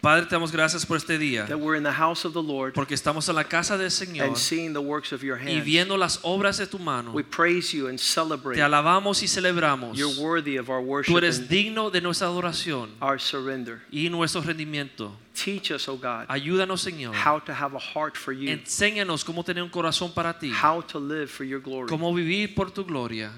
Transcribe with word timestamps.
Padre, 0.00 0.26
te 0.26 0.30
damos 0.36 0.52
gracias 0.52 0.86
por 0.86 0.96
este 0.96 1.18
día, 1.18 1.46
that 1.46 1.58
we're 1.58 1.76
in 1.76 1.82
the 1.82 1.92
house 1.92 2.24
of 2.24 2.32
the 2.32 2.42
Lord 2.42 2.72
porque 2.72 2.94
estamos 2.94 3.28
en 3.28 3.34
la 3.34 3.42
casa 3.44 3.76
del 3.76 3.90
Señor 3.90 4.26
and 4.28 4.36
seeing 4.36 4.72
the 4.72 4.80
works 4.80 5.12
of 5.12 5.22
your 5.22 5.36
y 5.38 5.60
viendo 5.60 5.96
las 5.96 6.20
obras 6.22 6.58
de 6.58 6.66
tu 6.66 6.78
mano. 6.78 7.10
We 7.12 7.24
praise 7.24 7.72
you 7.72 7.88
and 7.88 7.98
Te 7.98 8.04
celebrate. 8.04 8.60
alabamos 8.62 9.22
y 9.22 9.26
celebramos. 9.26 9.96
You're 9.98 10.20
worthy 10.20 10.56
of 10.56 10.70
our 10.70 10.80
Tú 10.80 10.86
worship 10.86 11.16
eres 11.16 11.38
and 11.40 11.48
digno 11.48 11.90
de 11.90 12.00
nuestra 12.00 12.28
adoración 12.28 12.90
our 13.02 13.18
surrender. 13.20 13.80
y 13.90 14.08
nuestro 14.08 14.40
rendimiento. 14.40 15.12
Teach 15.34 15.70
us, 15.72 15.88
O 15.88 15.96
God, 15.96 16.26
Ayúdanos, 16.28 16.80
Señor. 16.80 17.14
how 17.14 17.40
to 17.40 17.52
have 17.52 17.74
a 17.74 17.78
heart 17.78 18.16
for 18.16 18.32
you, 18.32 18.50
Enséñanos 18.50 19.24
cómo 19.24 19.44
tener 19.44 19.62
un 19.62 19.70
corazón 19.70 20.12
para 20.12 20.38
ti, 20.38 20.50
how 20.52 20.80
to 20.82 20.98
live 21.00 21.28
for 21.28 21.44
your 21.44 21.60
glory. 21.60 21.88
cómo 21.88 22.12
vivir 22.14 22.54
por 22.54 22.70
tu 22.70 22.84
gloria. 22.84 23.32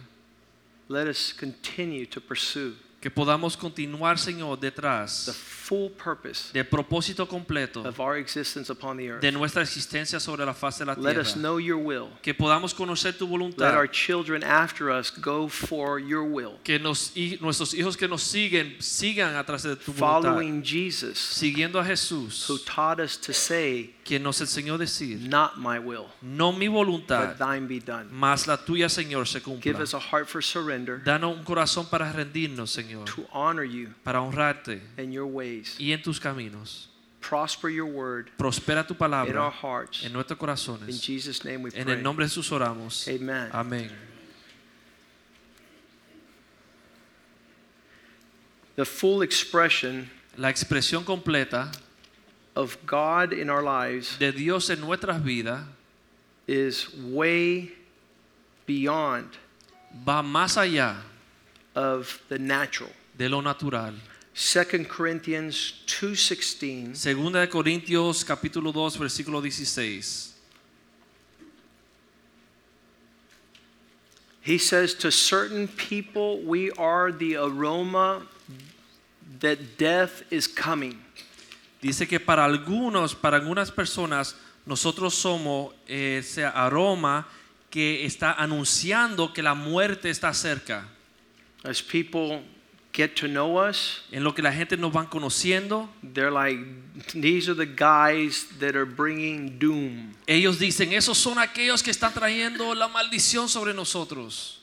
Let 0.88 1.06
us 1.08 1.33
continue 1.33 2.06
to 2.06 2.20
pursue 2.20 2.74
Que 3.00 3.11
podamos 3.11 3.56
continuar, 3.56 4.19
Señor, 4.19 4.58
the 4.61 4.66
detrás 4.70 5.27
full 5.70 5.88
purpose 5.91 6.51
del 6.52 6.65
propósito 6.65 7.29
completo 7.29 7.87
of 7.87 8.01
our 8.01 8.16
existence 8.16 8.70
upon 8.70 8.97
the 8.97 9.09
earth. 9.09 9.20
de 9.20 9.30
nuestra 9.30 9.62
existencia 9.62 10.19
sobre 10.19 10.44
la 10.44 10.53
faz 10.53 10.78
de 10.78 10.84
la 10.84 10.94
Let 10.97 11.17
us 11.17 11.34
know 11.34 11.58
your 11.58 11.78
will. 11.78 12.08
Que 12.22 12.34
podamos 12.34 12.75
conocer 12.75 13.17
tu 13.17 13.27
Let 13.56 13.75
our 13.75 13.86
children 13.86 14.42
after 14.42 14.91
us 14.91 15.11
go 15.11 15.47
for 15.47 16.00
your 16.00 16.25
will. 16.25 16.59
Que 16.64 16.81
nos, 16.81 17.12
nuestros 17.41 17.72
hijos 17.75 17.97
que 17.97 18.09
nos 18.09 18.22
siguen 18.22 18.75
sigan 18.81 19.36
atrás 19.36 19.62
de 19.62 19.77
tu 19.77 19.92
voluntad. 19.92 20.31
Following 20.31 20.62
Jesus, 20.62 21.19
Siguiendo 21.19 21.78
a 21.78 21.84
Jesús, 21.84 22.48
who 22.48 22.59
taught 22.59 22.98
us 22.98 23.16
to 23.16 23.33
say, 23.33 23.94
quien 24.05 24.25
nos 24.25 24.41
enseñó 24.41 24.75
a 24.75 24.78
decir, 24.78 25.20
Not 25.20 25.56
my 25.56 25.78
will, 25.78 26.06
no 26.20 26.50
mi 26.53 26.66
voluntad, 26.66 27.28
but 27.28 27.39
thine 27.39 27.69
be 27.69 27.78
done. 27.78 28.09
mas 28.11 28.48
la 28.48 28.56
tuya, 28.56 28.89
Señor, 28.89 29.28
se 29.28 29.41
cumpla. 29.41 29.62
Give 29.62 29.81
us 29.81 29.94
a 29.94 30.00
heart 30.00 30.27
for 30.27 30.42
surrender 30.42 31.00
Danos 31.05 31.37
un 31.37 31.44
corazón 31.44 31.89
para 31.89 32.11
rendirnos, 32.12 32.70
Señor, 32.70 33.05
to 33.05 33.25
honor 33.33 33.64
you 33.64 33.94
para 34.03 34.20
honrarte 34.20 34.81
in 34.98 35.12
your 35.12 35.27
ways. 35.27 35.59
Y 35.78 35.92
en 35.92 36.03
tus 36.03 36.19
caminos. 36.20 36.86
Prosper 37.20 37.69
your 37.69 37.86
word 37.86 38.30
Prospera 38.39 38.86
tu 38.86 38.94
palabra 38.94 39.28
in 39.30 39.36
our 39.36 39.50
hearts. 39.53 40.05
en 40.05 40.12
nuestros 40.12 40.39
In. 40.89 40.98
Jesus' 40.98 41.44
name 41.44 41.62
we 41.62 41.70
En 41.75 41.84
pray. 41.84 41.97
el 41.97 42.03
nombre 42.03 42.25
de 42.25 42.30
Jesús 42.30 42.50
oramos. 42.50 43.06
Amen. 43.08 43.50
Amén. 43.53 43.91
The 48.77 48.84
full 48.84 49.22
expression 49.22 50.11
La 50.38 50.48
expresión 50.48 51.05
completa 51.05 51.70
of 52.56 52.78
God 52.86 53.33
in 53.33 53.50
our 53.50 53.62
lives 53.62 54.16
de 54.19 54.33
Dios 54.33 54.70
en 54.70 54.81
nuestras 54.81 55.22
vidas 55.22 55.64
is 56.47 56.88
way 56.94 57.72
beyond 58.66 59.28
va 60.06 60.22
más 60.22 60.56
allá 60.56 60.97
of 61.75 62.20
the 62.28 62.38
natural. 62.38 62.91
de 63.19 63.28
lo 63.28 63.41
natural. 63.42 63.94
2 64.34 64.84
Corinthians 64.86 65.75
2:16 65.86 66.97
Segunda 66.97 67.41
de 67.41 67.48
Corintios 67.48 68.25
capítulo 68.25 68.72
2 68.72 68.97
versículo 68.97 69.41
16. 69.42 70.34
He 74.43 74.59
says 74.59 74.94
to 74.94 75.10
certain 75.10 75.69
people 75.69 76.41
we 76.41 76.71
are 76.78 77.12
the 77.12 77.37
aroma 77.37 78.27
that 79.41 79.77
death 79.77 80.22
is 80.31 80.47
coming. 80.47 80.99
Dice 81.83 82.06
que 82.06 82.19
para 82.19 82.44
algunos, 82.44 83.15
para 83.15 83.37
algunas 83.37 83.71
personas, 83.71 84.34
nosotros 84.66 85.15
somos 85.15 85.75
ese 85.87 86.44
aroma 86.44 87.27
que 87.71 88.04
está 88.04 88.33
anunciando 88.33 89.33
que 89.33 89.43
la 89.43 89.54
muerte 89.54 90.10
está 90.10 90.33
cerca. 90.34 90.84
As 91.65 91.83
people 91.83 92.43
get 92.93 93.15
to 93.17 93.28
know 93.28 93.56
us, 93.59 94.01
En 94.12 94.25
lo 94.25 94.33
que 94.34 94.43
la 94.43 94.53
gente 94.53 94.77
nos 94.77 94.93
van 94.93 95.06
conociendo, 95.06 95.89
they're 96.03 96.31
like 96.31 96.59
these 97.15 97.49
are 97.49 97.55
the 97.55 97.67
guys 97.67 98.47
that 98.59 98.75
are 98.75 98.84
bringing 98.84 99.59
doom. 99.59 100.15
ellos 100.27 100.59
dicen, 100.59 100.93
esos 100.93 101.17
son 101.17 101.39
aquellos 101.39 101.83
que 101.83 101.91
están 101.93 102.12
trayendo 102.12 102.75
la 102.75 102.89
maldición 102.89 103.49
sobre 103.49 103.73
nosotros. 103.75 104.59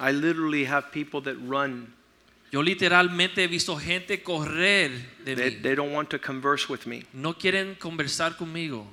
I 0.00 0.12
literally 0.12 0.64
have 0.64 0.90
people 0.92 1.20
that 1.22 1.36
run. 1.40 1.92
Yo 2.50 2.62
literalmente 2.62 3.42
he 3.42 3.46
visto 3.46 3.76
gente 3.76 4.22
correr 4.22 4.90
de 5.24 5.34
They, 5.36 5.50
mí. 5.50 5.62
they 5.62 5.74
don't 5.74 5.92
want 5.92 6.08
to 6.10 6.18
converse 6.18 6.66
with 6.68 6.86
me 6.86 7.04
No 7.12 7.34
quieren 7.34 7.76
conversar 7.78 8.36
conmigo. 8.38 8.86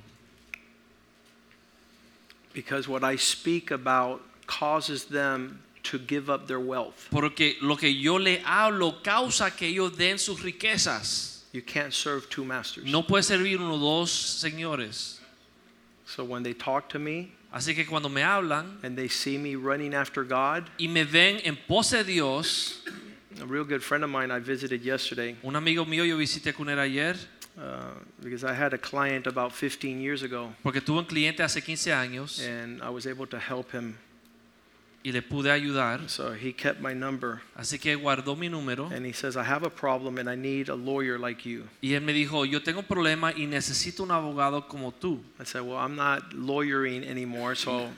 because 2.52 2.88
what 2.88 3.02
I 3.04 3.16
speak 3.16 3.70
about 3.70 4.20
causes 4.46 5.04
them 5.06 5.62
to 5.90 5.98
give 5.98 6.30
up 6.30 6.46
their 6.46 6.60
wealth. 6.60 7.08
Porque 7.10 7.56
lo 7.60 7.76
que 7.76 7.88
yo 7.88 8.16
le 8.16 8.42
hablo 8.44 9.02
causa 9.02 9.50
que 9.50 9.68
ellos 9.68 9.96
den 9.96 10.18
sus 10.18 10.40
riquezas. 10.40 11.42
You 11.52 11.62
can't 11.62 11.92
serve 11.92 12.28
two 12.28 12.44
masters. 12.44 12.84
No 12.86 13.02
puede 13.02 13.24
servir 13.24 13.60
uno 13.60 13.78
dos 13.78 14.10
señores. 14.10 15.18
So 16.04 16.24
when 16.24 16.42
they 16.42 16.54
talk 16.54 16.88
to 16.90 16.98
me 16.98 17.32
Así 17.52 17.74
que 17.74 17.86
cuando 17.86 18.10
me 18.10 18.22
hablan 18.22 18.78
and 18.82 18.98
they 18.98 19.08
see 19.08 19.38
me 19.38 19.54
running 19.54 19.94
after 19.94 20.24
God, 20.24 20.68
y 20.78 20.88
me 20.88 21.04
ven 21.04 21.40
en 21.42 21.56
pos 21.56 21.90
de 21.90 22.04
Dios, 22.04 22.82
a 23.40 23.46
real 23.46 23.64
good 23.64 23.82
friend 23.82 24.04
of 24.04 24.10
mine 24.10 24.30
I 24.30 24.38
visited 24.38 24.82
yesterday 24.82 25.36
un 25.42 25.56
amigo 25.56 25.84
mío 25.84 26.04
yo 26.04 26.16
visité 26.16 26.54
con 26.54 26.68
él 26.68 26.78
ayer 26.78 27.16
uh, 27.58 27.92
because 28.22 28.44
I 28.44 28.52
had 28.52 28.74
a 28.74 28.78
client 28.78 29.26
about 29.26 29.52
15 29.52 30.00
years 30.00 30.22
ago 30.22 30.52
porque 30.62 30.80
tuve 30.80 30.98
un 30.98 31.06
cliente 31.06 31.40
hace 31.40 31.60
15 31.60 31.92
años 31.92 32.46
and 32.46 32.82
I 32.82 32.90
was 32.90 33.06
able 33.06 33.26
to 33.28 33.38
help 33.38 33.72
him. 33.72 33.96
Y 35.06 35.12
le 35.12 35.22
pude 35.22 35.52
ayudar. 35.52 36.10
So 36.10 36.32
he 36.34 36.52
kept 36.52 36.80
my 36.80 36.92
number 36.92 37.40
Así 37.56 37.78
que 37.78 37.94
guardó 37.94 38.36
mi 38.36 38.48
número 38.48 38.90
and 38.92 39.06
he 39.06 39.12
says, 39.12 39.36
I 39.36 39.44
have 39.44 39.62
a 39.62 39.70
problem 39.70 40.18
and 40.18 40.28
I 40.28 40.34
need 40.34 40.68
a 40.68 40.74
lawyer 40.74 41.16
like 41.16 41.46
you. 41.46 41.68
y 41.80 41.90
él 41.94 42.02
me 42.02 42.12
dijo, 42.12 42.44
yo 42.44 42.60
tengo 42.60 42.80
un 42.80 42.86
problema 42.86 43.32
y 43.32 43.46
necesito 43.46 44.02
un 44.02 44.10
abogado 44.10 44.66
como 44.66 44.90
tú. 44.90 45.20
I 45.38 45.44
said, 45.44 45.62
Well, 45.62 45.76
I'm 45.76 45.94
not 45.94 46.34
lawyering 46.34 47.04
anymore, 47.04 47.54
so 47.54 47.88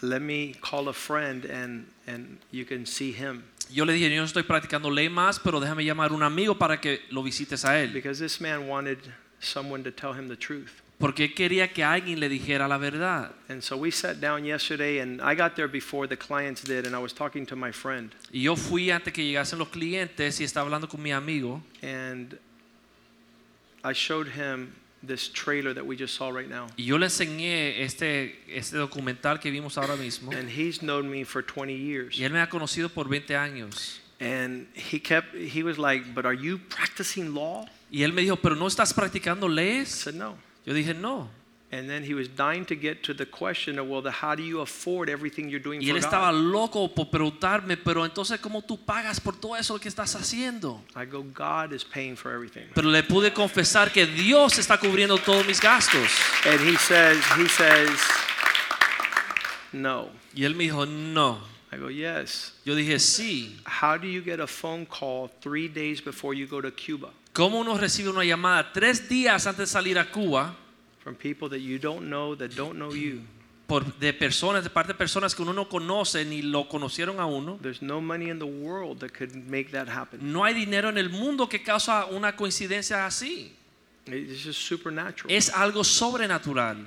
let 0.00 0.22
me 0.22 0.54
call 0.62 0.88
a 0.88 0.94
friend 0.94 1.44
and, 1.44 1.84
and 2.06 2.38
you 2.50 2.64
can 2.64 2.86
see 2.86 3.12
him. 3.12 3.44
Yo 3.70 3.84
le 3.84 3.92
dije, 3.92 4.08
yo 4.08 4.20
no 4.20 4.24
estoy 4.24 4.42
practicando 4.42 4.90
ley 4.90 5.10
más, 5.10 5.38
pero 5.38 5.60
déjame 5.60 5.84
llamar 5.84 6.12
a 6.12 6.14
un 6.14 6.22
amigo 6.22 6.54
para 6.54 6.80
que 6.80 7.00
lo 7.10 7.22
visites 7.22 7.66
a 7.66 7.78
él. 7.78 7.92
Because 7.92 8.18
this 8.18 8.40
man 8.40 8.68
wanted 8.68 8.98
someone 9.38 9.82
to 9.84 9.90
tell 9.90 10.14
him 10.14 10.28
the 10.28 10.36
truth. 10.36 10.83
Porque 10.98 11.24
él 11.24 11.34
quería 11.34 11.72
que 11.72 11.82
alguien 11.82 12.20
le 12.20 12.28
dijera 12.28 12.68
la 12.68 12.78
verdad. 12.78 13.32
And 13.48 13.60
so 13.62 13.76
we 13.76 13.90
sat 13.90 14.20
down 14.20 14.44
yesterday, 14.44 15.00
and 15.00 15.20
I 15.20 15.34
got 15.34 15.54
there 15.56 15.66
before 15.68 16.06
the 16.06 16.16
clients 16.16 16.62
did, 16.62 16.86
and 16.86 16.94
I 16.94 16.98
was 16.98 17.12
talking 17.12 17.44
to 17.46 17.56
my 17.56 17.72
friend. 17.72 18.14
Y 18.32 18.42
yo 18.42 18.54
fui 18.56 18.90
antes 18.90 19.12
que 19.12 19.24
llegasen 19.24 19.58
los 19.58 19.68
clientes 19.68 20.40
y 20.40 20.44
estaba 20.44 20.66
hablando 20.66 20.88
con 20.88 21.02
mi 21.02 21.10
amigo 21.12 21.60
And 21.82 22.38
I 23.84 23.92
showed 23.92 24.28
him 24.28 24.72
this 25.06 25.28
trailer 25.30 25.74
that 25.74 25.84
we 25.84 25.96
just 25.96 26.14
saw 26.14 26.30
right 26.30 26.48
now. 26.48 26.68
y 26.78 26.84
yo 26.84 26.96
le 26.96 27.06
enseñé 27.06 27.82
este, 27.82 28.38
este 28.48 28.76
documental 28.78 29.40
que 29.40 29.50
vimos 29.50 29.76
ahora 29.76 29.96
mismo. 29.96 30.30
And 30.32 30.48
he's 30.48 30.78
known 30.80 31.10
me 31.10 31.24
for 31.24 31.42
20 31.42 31.74
years. 31.74 32.16
Y 32.16 32.24
él 32.24 32.32
me 32.32 32.40
ha 32.40 32.48
conocido 32.48 32.88
por 32.88 33.08
20 33.08 33.36
años. 33.36 34.00
And 34.20 34.68
he 34.74 35.00
kept, 35.00 35.34
he 35.34 35.62
was 35.64 35.76
like, 35.76 36.14
But 36.14 36.24
are 36.24 36.36
you 36.36 36.58
practicing 36.68 37.34
law? 37.34 37.66
Y 37.90 38.04
él 38.04 38.12
me 38.12 38.22
dijo, 38.22 38.36
pero 38.36 38.54
no 38.54 38.68
estás 38.68 38.94
practicando 38.94 39.48
I 39.48 39.54
leyes. 39.54 39.88
said, 39.88 40.14
No. 40.14 40.36
Yo 40.64 40.72
dije, 40.74 40.94
no. 40.94 41.28
And 41.72 41.88
then 41.90 42.04
he 42.04 42.14
was 42.14 42.28
dying 42.28 42.64
to 42.66 42.76
get 42.76 43.02
to 43.02 43.14
the 43.14 43.26
question 43.26 43.80
of, 43.80 43.88
Well, 43.88 44.00
the, 44.00 44.12
how 44.12 44.36
do 44.36 44.44
you 44.44 44.60
afford 44.60 45.08
everything 45.10 45.48
you're 45.48 45.58
doing 45.58 45.80
Y 45.82 45.88
él 45.90 45.98
for 45.98 46.06
estaba 46.06 46.30
God? 46.30 46.52
loco 46.52 46.88
por 46.88 47.06
preguntarme, 47.06 47.76
pero 47.76 48.04
entonces, 48.04 48.38
¿cómo 48.38 48.62
tú 48.62 48.78
pagas 48.78 49.18
por 49.18 49.34
todo 49.34 49.56
eso 49.56 49.76
que 49.80 49.88
estás 49.88 50.14
haciendo? 50.14 50.80
I 50.94 51.04
go, 51.04 51.24
God 51.24 51.72
is 51.72 51.82
paying 51.82 52.14
for 52.14 52.32
everything. 52.32 52.66
Pero 52.74 52.88
le 52.88 53.02
pude 53.02 53.32
confesar 53.32 53.90
que 53.90 54.06
Dios 54.06 54.56
está 54.58 54.78
cubriendo 54.78 55.18
todos 55.18 55.44
mis 55.46 55.60
gastos. 55.60 56.08
And 56.46 56.60
he 56.60 56.76
says, 56.76 57.18
he 57.36 57.48
says, 57.48 57.98
no. 59.72 60.10
Y 60.32 60.44
él 60.44 60.54
me 60.54 60.64
dijo, 60.64 60.86
no. 60.86 61.40
I 61.72 61.76
go, 61.76 61.88
yes. 61.88 62.52
Yo 62.64 62.76
dije, 62.76 63.00
sí. 63.00 63.56
How 63.64 63.96
do 63.96 64.06
you 64.06 64.22
get 64.22 64.38
a 64.38 64.46
phone 64.46 64.86
call 64.86 65.28
three 65.40 65.66
days 65.66 66.00
before 66.00 66.34
you 66.34 66.46
go 66.46 66.60
to 66.60 66.70
Cuba 66.70 67.10
¿Cómo 67.34 67.58
uno 67.58 67.76
recibe 67.76 68.10
una 68.10 68.24
llamada 68.24 68.72
tres 68.72 69.08
días 69.08 69.46
antes 69.46 69.58
de 69.58 69.66
salir 69.66 69.98
a 69.98 70.10
Cuba 70.10 70.54
from 71.02 71.16
people 71.16 71.50
that 71.50 71.58
you 71.58 71.78
don't 71.78 72.06
know 72.06 72.34
that 72.36 72.52
don't 72.54 72.76
know 72.76 72.94
you? 72.94 73.20
por, 73.66 73.84
de 73.98 74.12
personas, 74.12 74.62
de 74.62 74.70
parte 74.70 74.92
de 74.92 74.98
personas 74.98 75.34
que 75.34 75.42
uno 75.42 75.52
no 75.52 75.68
conoce 75.68 76.24
ni 76.24 76.42
lo 76.42 76.68
conocieron 76.68 77.18
a 77.18 77.26
uno? 77.26 77.58
There's 77.60 77.82
no 77.82 78.00
money 78.00 78.30
in 78.30 78.38
the 78.38 78.46
world 78.46 79.00
that 79.00 79.12
could 79.12 79.34
make 79.34 79.72
that 79.72 79.88
happen. 79.88 80.20
No 80.32 80.44
hay 80.44 80.54
dinero 80.54 80.88
en 80.88 80.96
el 80.96 81.08
mundo 81.08 81.48
que 81.48 81.62
causa 81.62 82.06
una 82.06 82.36
coincidencia 82.36 83.04
así. 83.04 83.50
It's 84.06 84.44
just 84.44 84.60
supernatural. 84.60 85.34
Es 85.34 85.50
algo 85.50 85.82
sobrenatural. 85.82 86.86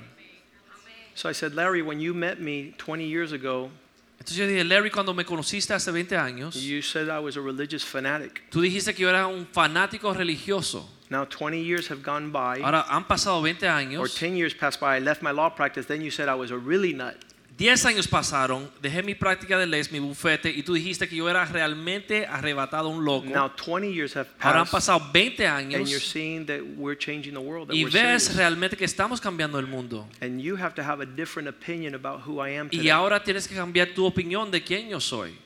So 1.14 1.28
I 1.28 1.32
said, 1.32 1.54
Larry, 1.54 1.82
when 1.82 2.00
you 2.00 2.14
met 2.14 2.40
me 2.40 2.74
20 2.78 3.04
years 3.04 3.32
ago, 3.32 3.70
Entonces 4.18 4.36
yo 4.36 4.46
dije, 4.46 4.64
Larry, 4.64 4.90
cuando 4.90 5.14
me 5.14 5.24
conociste 5.24 5.72
hace 5.74 5.90
20 5.90 6.16
años, 6.16 6.54
you 6.56 6.82
said 6.82 7.08
I 7.08 7.18
was 7.18 7.36
a 7.36 7.40
religious 7.40 7.84
fanatic. 7.84 8.42
tú 8.50 8.60
dijiste 8.60 8.94
que 8.94 9.02
yo 9.02 9.08
era 9.08 9.26
un 9.26 9.46
fanático 9.46 10.12
religioso. 10.12 10.88
Now 11.10 11.24
20 11.24 11.62
years 11.62 11.88
have 11.90 12.02
gone 12.02 12.30
by, 12.30 12.60
Ahora 12.62 12.84
han 12.88 13.06
pasado 13.06 13.40
20 13.40 13.66
or 13.66 13.72
años, 13.72 14.14
10 14.18 14.36
years 14.36 14.54
passed 14.54 14.80
by. 14.80 14.96
I 14.96 15.00
left 15.00 15.22
my 15.22 15.30
law 15.30 15.48
practice. 15.48 15.86
Then 15.86 16.02
you 16.02 16.10
said 16.10 16.28
I 16.28 16.34
was 16.34 16.50
a 16.50 16.58
really 16.58 16.92
nut. 16.92 17.16
10 17.58 17.86
años 17.86 18.06
pasaron, 18.06 18.70
dejé 18.80 19.02
mi 19.02 19.16
práctica 19.16 19.58
de 19.58 19.66
leyes, 19.66 19.90
mi 19.90 19.98
bufete, 19.98 20.48
y 20.48 20.62
tú 20.62 20.74
dijiste 20.74 21.08
que 21.08 21.16
yo 21.16 21.28
era 21.28 21.44
realmente 21.44 22.24
arrebatado 22.24 22.88
un 22.88 23.04
loco. 23.04 23.26
Now 23.26 23.50
20 23.50 23.92
years 23.92 24.14
have 24.16 24.28
Ahora 24.38 24.60
han 24.60 24.66
passed, 24.66 24.72
pasado 24.72 25.10
20 25.12 25.44
and 25.44 25.70
you're 25.72 25.82
años 25.82 26.08
seeing 26.08 26.46
that 26.46 26.60
we're 26.76 26.96
changing 26.96 27.34
the 27.34 27.40
world. 27.40 27.66
That 27.66 27.74
y 27.74 27.82
we're 27.82 27.90
ves 27.90 28.22
serious. 28.22 28.36
realmente 28.36 28.76
que 28.76 28.84
estamos 28.84 29.20
cambiando 29.20 29.58
el 29.58 29.66
mundo. 29.66 30.06
And 30.20 30.40
you 30.40 30.56
have 30.56 30.72
to 30.76 30.82
have 30.84 31.02
a 31.02 31.06
different 31.06 31.48
opinion 31.48 31.96
about 31.96 32.20
who 32.24 32.40
I 32.40 32.56
am 32.56 32.68
Y 32.70 32.90
ahora 32.90 33.24
tienes 33.24 33.48
que 33.48 33.56
cambiar 33.56 33.88
tu 33.88 34.06
opinión 34.06 34.52
de 34.52 34.62
quién 34.62 34.88
yo 34.88 35.00
soy. 35.00 35.36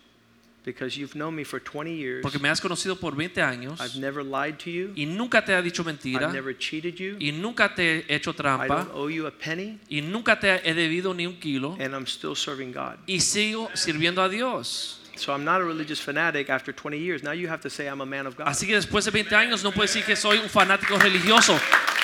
Because 0.64 0.97
you've 0.97 1.14
known 1.17 1.35
me 1.35 1.44
for 1.44 1.61
20 1.61 1.93
years. 1.94 2.23
Porque 2.23 2.38
me 2.38 2.49
has 2.49 2.61
conocido 2.61 2.99
por 2.99 3.17
20 3.17 3.43
años 3.43 3.81
I've 3.81 3.99
never 3.99 4.23
lied 4.23 4.59
to 4.59 4.70
you. 4.70 4.93
y 4.94 5.06
nunca 5.06 5.44
te 5.44 5.53
he 5.53 5.62
dicho 5.62 5.82
I've 5.82 6.32
never 6.32 6.56
cheated 6.56 6.94
you. 6.94 7.17
y 7.19 7.32
nunca 7.32 7.75
te 7.75 8.05
he 8.09 8.14
hecho 8.14 8.31
I 8.32 8.69
don't 8.69 8.91
owe 8.94 9.09
you 9.09 9.26
a 9.26 9.32
penny. 9.32 9.79
y 9.88 10.00
nunca 10.03 10.38
te 10.38 10.61
he 10.69 10.75
debido 10.75 11.14
ni 11.14 11.26
un 11.26 11.38
kilo 11.41 11.76
And 11.81 11.94
I'm 11.94 12.06
still 12.06 12.37
serving 12.37 12.73
God. 12.73 12.99
y 13.06 13.20
sigo 13.20 13.70
sirviendo 13.75 14.23
a 14.23 14.29
Dios. 14.29 14.99
So 15.17 15.32
I'm 15.32 15.44
not 15.44 15.61
a 15.61 15.64
religious 15.64 16.00
fanatic 16.00 16.49
after 16.49 16.73
20 16.73 16.99
years. 16.99 17.23
Now 17.23 17.32
you 17.32 17.49
have 17.49 17.61
to 17.62 17.70
say 17.70 17.87
I'm 17.87 18.00
a 18.00 18.06
man 18.06 18.26
of 18.26 18.37
God. 18.37 18.47
Así 18.49 18.67
que 18.67 18.75
después 18.75 19.05
de 19.05 19.11
20 19.11 19.35
años 19.35 19.62
no 19.62 19.73
puedes 19.73 19.93
decir 19.93 20.06
que 20.06 20.17
soy 20.17 20.38
un 20.38 20.49
fanático 20.49 20.99
religioso. 20.99 21.58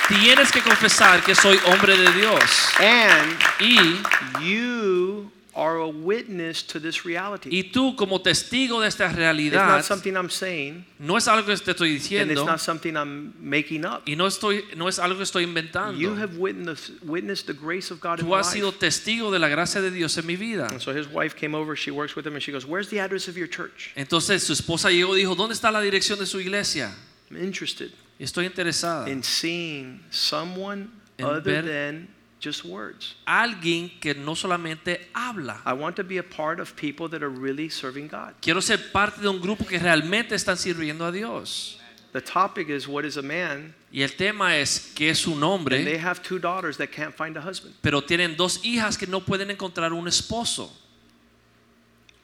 Tienes 0.07 0.51
que 0.51 0.61
confesar 0.61 1.23
que 1.23 1.35
soy 1.35 1.59
hombre 1.65 1.97
de 1.97 2.11
Dios. 2.13 2.41
And 2.79 3.37
Y, 3.59 4.01
you 4.41 5.31
are 5.55 5.77
a 5.77 5.87
witness 5.87 6.63
to 6.63 6.79
this 6.79 7.03
reality. 7.03 7.49
y 7.51 7.63
tú 7.71 7.95
como 7.95 8.21
testigo 8.21 8.79
de 8.81 8.87
esta 8.87 9.07
realidad, 9.11 9.79
It's 9.79 9.89
not 9.89 9.97
something 9.97 10.13
I'm 10.15 10.29
saying, 10.29 10.85
no 10.99 11.17
es 11.17 11.27
algo 11.27 11.45
que 11.47 11.57
te 11.57 11.71
estoy 11.71 11.93
diciendo, 11.93 12.21
and 12.21 12.31
it's 12.31 12.45
not 12.45 12.59
something 12.59 12.95
I'm 12.95 13.33
making 13.39 13.83
up. 13.83 14.03
y 14.07 14.15
no, 14.15 14.27
estoy, 14.27 14.63
no 14.77 14.87
es 14.87 14.99
algo 14.99 15.17
que 15.17 15.23
estoy 15.23 15.43
inventando. 15.43 15.97
You 15.99 16.15
have 16.15 16.37
witnessed, 16.37 16.91
witnessed 17.03 17.47
the 17.47 17.53
grace 17.53 17.91
of 17.91 17.99
God 17.99 18.19
in 18.19 18.25
Tú 18.25 18.29
my 18.29 18.39
has 18.39 18.51
sido 18.51 18.67
life. 18.67 18.79
testigo 18.79 19.31
de 19.31 19.39
la 19.39 19.47
gracia 19.49 19.81
de 19.81 19.89
Dios 19.91 20.17
en 20.17 20.27
mi 20.27 20.35
vida. 20.35 20.67
And 20.69 20.79
so 20.81 20.93
his 20.93 21.07
wife 21.07 21.35
came 21.35 21.55
over, 21.55 21.75
she 21.75 21.89
works 21.91 22.15
with 22.15 22.25
him, 22.27 22.33
and 22.35 22.43
she 22.43 22.51
goes, 22.51 22.65
Where's 22.65 22.89
the 22.89 22.99
address 22.99 23.27
of 23.27 23.35
your 23.35 23.47
church? 23.49 23.91
Entonces 23.95 24.43
su 24.43 24.53
esposa 24.53 24.91
llegó 24.91 25.15
y 25.17 25.21
dijo, 25.21 25.35
¿dónde 25.35 25.53
está 25.55 25.71
la 25.71 25.81
dirección 25.81 26.19
de 26.19 26.25
su 26.27 26.39
iglesia? 26.39 26.93
I'm 27.31 27.37
interested 27.43 27.91
Estoy 28.19 28.45
interesada. 28.45 29.07
in 29.09 29.23
seeing 29.23 30.01
someone 30.11 30.89
En 31.17 31.25
other 31.25 31.41
ver- 31.41 31.65
than 31.65 32.07
just 32.39 32.63
words. 32.63 33.15
Alguien 33.25 33.91
que 33.99 34.13
no 34.13 34.33
solamente 34.35 35.07
habla. 35.13 35.61
I 35.65 35.73
want 35.73 35.95
to 35.97 36.03
be 36.03 36.17
a 36.17 36.23
part 36.23 36.59
of 36.59 36.75
people 36.75 37.09
that 37.09 37.21
are 37.21 37.29
really 37.29 37.69
serving 37.69 38.07
God. 38.07 38.35
Quiero 38.41 38.61
ser 38.61 38.77
parte 38.91 39.21
de 39.21 39.29
un 39.29 39.39
grupo 39.39 39.65
que 39.65 39.77
realmente 39.79 40.35
están 40.35 40.57
sirviendo 40.57 41.05
a 41.05 41.11
Dios. 41.11 41.79
The 42.11 42.21
topic 42.21 42.69
is 42.69 42.87
what 42.87 43.05
is 43.05 43.17
a 43.17 43.21
man? 43.21 43.75
Y 43.91 44.01
el 44.01 44.09
tema 44.15 44.55
es 44.57 44.91
que 44.95 45.09
es 45.09 45.27
un 45.27 45.43
And 45.43 45.67
they 45.67 45.97
have 45.97 46.23
two 46.23 46.39
daughters 46.39 46.77
that 46.77 46.91
can't 46.91 47.13
find 47.13 47.37
a 47.37 47.41
husband. 47.41 47.75
pero 47.81 48.01
tienen 48.01 48.35
dos 48.35 48.63
hijas 48.63 48.97
que 48.97 49.07
no 49.07 49.19
pueden 49.19 49.49
encontrar 49.51 49.93
un 49.93 50.07
esposo. 50.07 50.71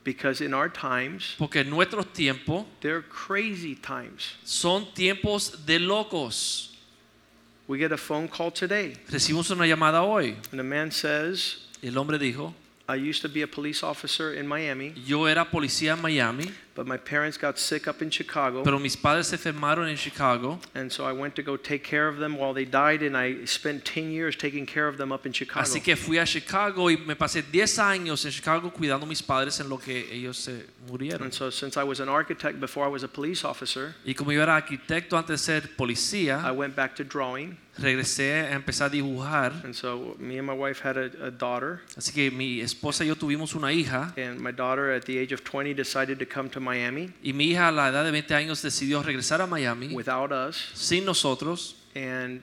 Because 0.03 0.39
in 0.41 0.53
our 0.53 0.69
times, 0.69 1.35
Porque 1.37 1.61
en 1.61 1.69
nuestros 1.69 2.05
tiempos 2.13 2.65
they're 2.81 3.01
crazy 3.01 3.75
times. 3.75 4.35
son 4.43 4.85
tiempos 4.93 5.65
de 5.65 5.79
locos. 5.79 6.74
We 7.67 7.79
get 7.79 7.91
a 7.91 7.97
phone 7.97 8.27
call 8.27 8.51
today, 8.51 8.93
Recibimos 9.09 9.49
una 9.51 9.65
llamada 9.65 10.03
hoy. 10.03 10.35
and 10.51 10.59
the 10.59 10.63
man 10.63 10.91
says, 10.91 11.57
el 11.81 11.93
hombre 11.97 12.19
dijo, 12.19 12.53
I 12.87 12.95
used 12.95 13.23
to 13.23 13.27
be 13.29 13.41
a 13.41 13.47
police 13.47 13.81
officer 13.81 14.33
in 14.33 14.47
Miami, 14.47 14.93
yo 15.05 15.25
era 15.25 15.45
policía 15.45 15.93
en 15.93 16.01
Miami, 16.01 16.51
but 16.75 16.85
my 16.85 16.97
parents 16.97 17.37
got 17.37 17.57
sick 17.57 17.87
up 17.87 18.01
in 18.01 18.09
Chicago. 18.09 18.63
pero 18.63 18.77
mis 18.79 18.95
padres 18.97 19.27
se 19.27 19.37
enfermaron 19.37 19.87
en 19.89 19.95
Chicago. 19.95 20.59
And 20.75 20.91
so 20.91 21.05
I 21.05 21.13
went 21.13 21.35
to 21.35 21.41
go 21.41 21.55
take 21.57 21.83
care 21.83 22.07
of 22.07 22.17
them 22.19 22.37
while 22.37 22.53
they 22.53 22.65
died, 22.65 23.01
and 23.01 23.15
I 23.15 23.45
spent 23.45 23.85
10 23.85 24.11
years 24.11 24.35
taking 24.35 24.65
care 24.65 24.87
of 24.87 24.97
them 24.97 25.11
up 25.11 25.25
in 25.25 25.31
Chicago. 25.31 25.61
Así 25.61 25.81
que 25.81 25.95
fui 25.95 26.17
a 26.17 26.25
Chicago 26.25 26.89
y 26.89 26.97
me 26.97 27.15
pasé 27.15 27.41
10 27.41 27.79
años 27.79 28.25
en 28.25 28.31
Chicago 28.31 28.69
cuidando 28.71 29.05
a 29.05 29.09
mis 29.09 29.21
padres 29.23 29.59
en 29.59 29.69
lo 29.69 29.77
que 29.77 30.07
ellos 30.11 30.37
se 30.37 30.65
murieron. 30.89 31.23
And 31.23 31.33
so, 31.33 31.49
since 31.49 31.77
I 31.77 31.83
was 31.83 31.99
an 31.99 32.09
architect 32.09 32.59
before 32.59 32.85
I 32.85 32.89
was 32.89 33.03
a 33.03 33.07
police 33.07 33.45
officer, 33.45 33.95
Y 34.05 34.13
como 34.13 34.31
yo 34.31 34.41
era 34.41 34.55
arquitecto 34.55 35.17
antes 35.17 35.29
de 35.29 35.37
ser 35.37 35.75
policía. 35.77 36.41
I 36.45 36.51
went 36.51 36.75
back 36.75 36.95
to 36.97 37.03
drawing. 37.03 37.57
regresé 37.77 38.33
a 38.33 38.53
empezar 38.55 38.87
a 38.87 38.89
dibujar. 38.89 39.51
And 39.63 39.73
so, 39.75 40.15
me 40.19 40.37
and 40.37 40.47
my 40.47 40.53
wife 40.53 40.79
had 40.81 40.97
a, 40.97 41.27
a 41.27 41.31
daughter, 41.31 41.81
Así 41.97 42.13
que 42.13 42.31
mi 42.31 42.61
esposa 42.61 43.03
y 43.03 43.07
yo 43.07 43.15
tuvimos 43.15 43.53
una 43.53 43.71
hija 43.71 44.13
and 44.17 44.39
my 44.39 44.51
daughter, 44.51 44.91
at 44.91 45.03
the 45.05 45.17
age 45.17 45.33
of 45.33 45.43
20, 45.43 45.73
decided 45.73 46.17
to 46.19 46.25
come 46.25 46.49
to 46.49 46.59
Miami 46.65 47.09
y 47.23 47.31
mi 47.31 47.45
hija 47.51 47.69
a 47.69 47.71
la 47.71 47.87
edad 47.89 48.03
de 48.03 48.11
20 48.11 48.33
años 48.35 48.61
decidió 48.61 49.01
regresar 49.03 49.39
a 49.41 49.47
Miami 49.47 49.87
without 49.93 50.31
us. 50.33 50.57
sin 50.73 51.05
nosotros 51.05 51.75
And 51.95 52.41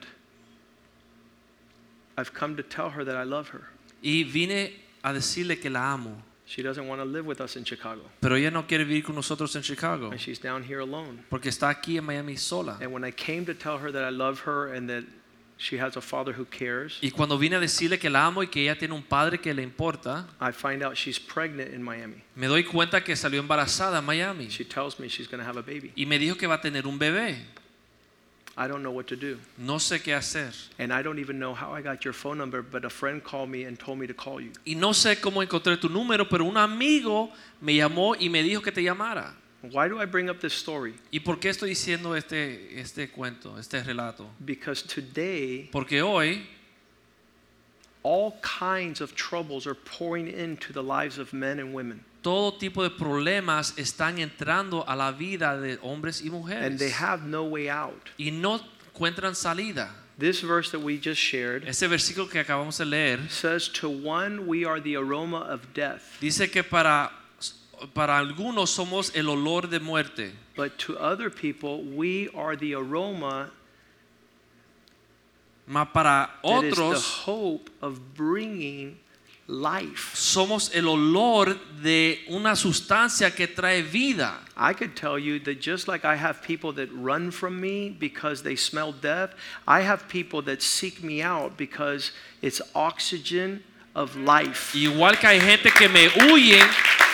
I've 2.17 2.33
come 2.33 2.55
to 2.55 2.63
tell 2.63 2.89
her 2.91 3.03
that 3.05 3.15
I 3.15 3.23
love 3.23 3.49
her. 3.49 3.69
y 4.01 4.23
vine 4.23 4.71
a 5.03 5.13
decirle 5.13 5.59
que 5.59 5.69
la 5.69 5.93
amo. 5.93 6.23
She 6.45 6.61
doesn't 6.61 6.87
want 6.87 6.99
to 7.01 7.05
live 7.05 7.25
with 7.25 7.39
us 7.39 7.55
in 7.55 7.63
Chicago, 7.63 8.01
Pero 8.19 8.35
ella 8.35 8.51
no 8.51 8.63
quiere 8.67 8.83
vivir 8.83 9.03
con 9.05 9.15
nosotros 9.15 9.55
en 9.55 9.61
Chicago 9.63 10.09
and 10.11 10.19
she's 10.19 10.39
down 10.39 10.61
here 10.63 10.79
alone. 10.81 11.23
porque 11.29 11.49
está 11.49 11.69
aquí 11.69 11.97
en 11.97 12.05
Miami 12.05 12.35
sola. 12.35 12.77
And 12.81 12.91
when 12.91 13.03
I 13.03 13.11
came 13.11 13.45
to 13.45 13.53
tell 13.53 13.77
her 13.79 13.91
that 13.91 14.03
I 14.03 14.09
love 14.11 14.41
her 14.45 14.73
and 14.73 14.89
that 14.89 15.03
she 15.63 15.79
has 15.79 15.95
a 15.95 16.01
father 16.01 16.33
who 16.37 16.45
cares, 16.45 16.97
Y 17.01 17.11
cuando 17.11 17.37
vine 17.37 17.55
a 17.55 17.59
decirle 17.59 17.97
que 17.97 18.09
la 18.09 18.25
amo 18.25 18.43
y 18.43 18.47
que 18.47 18.61
ella 18.63 18.77
tiene 18.77 18.93
un 18.93 19.03
padre 19.03 19.39
que 19.39 19.53
le 19.53 19.63
importa, 19.63 20.27
I 20.41 20.51
find 20.51 20.83
out 20.83 20.95
she's 20.95 21.17
pregnant 21.19 21.73
in 21.73 21.81
Miami. 21.81 22.21
me 22.35 22.47
doy 22.47 22.63
cuenta 22.65 23.03
que 23.03 23.15
salió 23.15 23.39
embarazada 23.39 23.99
en 23.99 24.05
Miami 24.05 24.47
She 24.49 24.65
tells 24.65 24.99
me 24.99 25.07
she's 25.07 25.27
going 25.27 25.39
to 25.41 25.45
have 25.49 25.57
a 25.57 25.61
baby. 25.63 25.91
y 25.95 26.05
me 26.05 26.19
dijo 26.19 26.37
que 26.37 26.47
va 26.47 26.55
a 26.55 26.61
tener 26.61 26.85
un 26.85 26.99
bebé. 26.99 27.37
I 28.55 28.67
don't 28.67 28.83
know 28.83 28.91
what 28.91 29.05
to 29.07 29.15
do. 29.15 29.39
No 29.57 29.79
sé 29.79 29.99
qué 30.03 30.13
hacer. 30.13 30.53
And 30.77 30.93
I 30.93 31.01
don't 31.01 31.17
even 31.17 31.39
know 31.39 31.55
how 31.55 31.73
I 31.73 31.81
got 31.81 32.03
your 32.05 32.13
phone 32.13 32.37
number, 32.37 32.61
but 32.61 32.85
a 32.85 32.89
friend 32.89 33.23
called 33.23 33.49
me 33.49 33.63
and 33.63 33.79
told 33.79 33.97
me 33.97 34.05
to 34.05 34.13
call 34.13 34.39
you. 34.39 34.51
Y 34.63 34.75
no 34.75 34.93
sé 34.93 35.19
cómo 35.19 35.41
encontré 35.41 35.75
tu 35.77 35.89
número, 35.89 36.29
pero 36.29 36.45
un 36.45 36.57
amigo 36.57 37.31
me 37.61 37.73
llamó 37.75 38.15
y 38.19 38.29
me 38.29 38.43
dijo 38.43 38.61
que 38.61 38.71
te 38.71 38.83
llamara. 38.83 39.33
Why 39.71 39.87
do 39.87 39.97
I 40.01 40.05
bring 40.05 40.29
up 40.29 40.41
this 40.41 40.53
story? 40.53 40.93
¿Y 41.11 41.19
por 41.19 41.37
qué 41.39 41.49
estoy 41.49 41.69
diciendo 41.69 42.15
este, 42.17 42.79
este 42.79 43.09
cuento, 43.09 43.57
este 43.57 43.81
relato? 43.83 44.27
Because 44.43 44.81
today, 44.83 45.69
Porque 45.71 46.01
hoy 46.01 46.45
all 48.03 48.33
kinds 48.41 48.99
of 48.99 49.15
troubles 49.15 49.65
are 49.65 49.75
pouring 49.75 50.27
into 50.27 50.73
the 50.73 50.83
lives 50.83 51.17
of 51.17 51.31
men 51.31 51.59
and 51.59 51.73
women. 51.73 52.03
todo 52.21 52.51
tipo 52.57 52.83
de 52.83 52.89
problemas 52.89 53.73
están 53.77 54.17
entrando 54.19 54.83
a 54.87 54.95
la 54.95 55.11
vida 55.11 55.57
de 55.59 55.77
hombres 55.81 56.21
y 56.21 56.29
mujeres. 56.29 56.65
And 56.65 56.77
they 56.77 56.91
have 56.91 57.23
no 57.25 57.45
way 57.45 57.69
out. 57.69 58.09
y 58.17 58.31
no 58.31 58.59
encuentran 58.93 59.35
salida. 59.35 59.89
This 60.17 60.41
verse 60.41 60.69
that 60.71 60.79
we 60.81 60.99
just 60.99 61.19
shared 61.19 61.63
Ese 61.67 61.87
versículo 61.87 62.29
que 62.29 62.39
acabamos 62.39 62.77
de 62.77 62.85
leer 62.85 63.29
says, 63.29 63.67
To 63.79 63.89
one 63.89 64.45
we 64.45 64.63
are 64.65 64.79
the 64.79 64.95
aroma 64.95 65.39
of 65.39 65.73
death, 65.73 66.03
dice 66.21 66.51
que 66.51 66.63
para, 66.63 67.09
para 67.93 68.17
algunos 68.17 68.69
somos 68.69 69.11
el 69.15 69.29
olor 69.29 69.69
de 69.69 69.79
muerte, 69.79 70.31
but 70.55 70.77
to 70.77 70.97
other 70.97 71.29
people 71.29 71.83
we 71.83 72.29
are 72.35 72.55
the 72.55 72.73
aroma 72.73 73.51
mas 75.65 75.87
para 75.93 76.29
that 76.43 76.63
is 76.63 76.75
the 76.75 76.81
otros 76.81 77.23
hope 77.25 77.69
of 77.81 77.99
bringing 78.15 78.97
life. 79.47 80.11
somos 80.15 80.73
el 80.73 80.83
olor 80.83 81.57
de 81.81 82.19
una 82.29 82.55
sustancia 82.55 83.33
que 83.33 83.47
trae 83.47 83.81
vida. 83.81 84.39
I 84.55 84.73
could 84.73 84.95
tell 84.95 85.17
you 85.17 85.39
that 85.39 85.59
just 85.59 85.87
like 85.87 86.05
I 86.05 86.15
have 86.15 86.41
people 86.41 86.73
that 86.73 86.89
run 86.93 87.31
from 87.31 87.59
me 87.59 87.89
because 87.89 88.43
they 88.43 88.55
smell 88.55 88.91
death, 88.91 89.33
I 89.67 89.81
have 89.81 90.07
people 90.07 90.41
that 90.43 90.61
seek 90.61 91.03
me 91.03 91.21
out 91.21 91.57
because 91.57 92.11
it's 92.41 92.61
oxygen 92.75 93.63
of 93.95 94.15
life. 94.15 94.73
Igual 94.73 95.19
que 95.19 95.29
hay 95.29 95.39
gente 95.39 95.69
que 95.71 95.87
me 95.87 96.09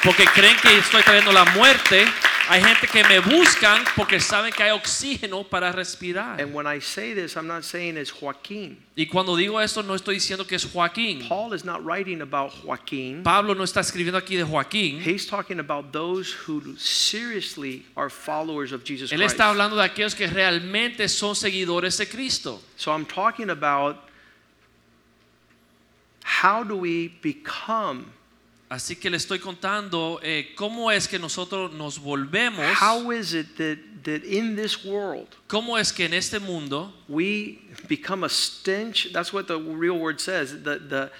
porque 0.03 0.25
creen 0.25 0.55
que 0.61 0.77
estoy 0.77 1.03
trayendo 1.03 1.31
la 1.31 1.45
muerte, 1.45 2.05
hay 2.49 2.63
gente 2.63 2.87
que 2.87 3.03
me 3.03 3.19
buscan 3.19 3.83
porque 3.95 4.19
saben 4.19 4.51
que 4.51 4.63
hay 4.63 4.71
oxígeno 4.71 5.43
para 5.43 5.71
respirar. 5.71 6.41
And 6.41 6.53
when 6.53 6.65
I 6.65 6.79
say 6.81 7.13
this, 7.13 7.35
I'm 7.35 7.45
not 7.45 7.63
saying 7.63 7.95
it's 7.95 8.09
Joaquin. 8.09 8.77
Y 8.95 9.05
cuando 9.05 9.35
digo 9.35 9.61
esto 9.61 9.83
no 9.83 9.93
estoy 9.93 10.15
diciendo 10.15 10.47
que 10.47 10.55
es 10.55 10.65
Joaquín. 10.65 11.27
Paul 11.27 11.53
is 11.53 11.63
not 11.63 11.85
writing 11.85 12.21
about 12.21 12.51
Joaquin. 12.63 13.21
Pablo 13.23 13.53
no 13.53 13.63
está 13.63 13.81
escribiendo 13.81 14.17
aquí 14.17 14.35
de 14.35 14.43
Joaquín. 14.43 14.99
He's 14.99 15.27
talking 15.27 15.59
about 15.59 15.91
those 15.91 16.33
who 16.33 16.75
seriously 16.77 17.85
are 17.95 18.09
followers 18.09 18.71
of 18.71 18.83
Jesus 18.83 19.11
Él 19.11 19.19
Christ. 19.19 19.33
está 19.35 19.49
hablando 19.49 19.75
de 19.75 19.83
aquellos 19.83 20.15
que 20.15 20.25
realmente 20.25 21.07
son 21.07 21.35
seguidores 21.35 21.97
de 21.97 22.07
Cristo. 22.07 22.61
So 22.77 22.91
I'm 22.91 23.05
talking 23.05 23.51
about 23.51 23.97
how 26.23 26.63
do 26.63 26.75
we 26.75 27.09
become 27.21 28.05
Así 28.69 28.95
que 28.95 29.09
le 29.09 29.17
estoy 29.17 29.39
contando 29.39 30.19
eh, 30.21 30.53
cómo 30.55 30.91
es 30.91 31.07
que 31.07 31.17
nosotros 31.17 31.73
nos 31.73 31.97
volvemos, 31.97 32.63
How 32.79 33.11
is 33.11 33.33
it 33.33 33.57
that, 33.57 33.79
that 34.03 34.23
in 34.23 34.55
this 34.55 34.85
world 34.85 35.27
cómo 35.47 35.75
es 35.75 35.91
que 35.91 36.05
en 36.05 36.13
este 36.13 36.39
mundo 36.39 36.93
we 37.07 37.59
become 37.87 38.23
a 38.23 38.29
stench? 38.29 39.11
That's 39.11 39.33
what 39.33 39.47
the 39.47 39.57
real 39.57 39.97
word 39.97 40.21
says. 40.21 40.51
The, 40.63 40.77
the, 40.77 41.11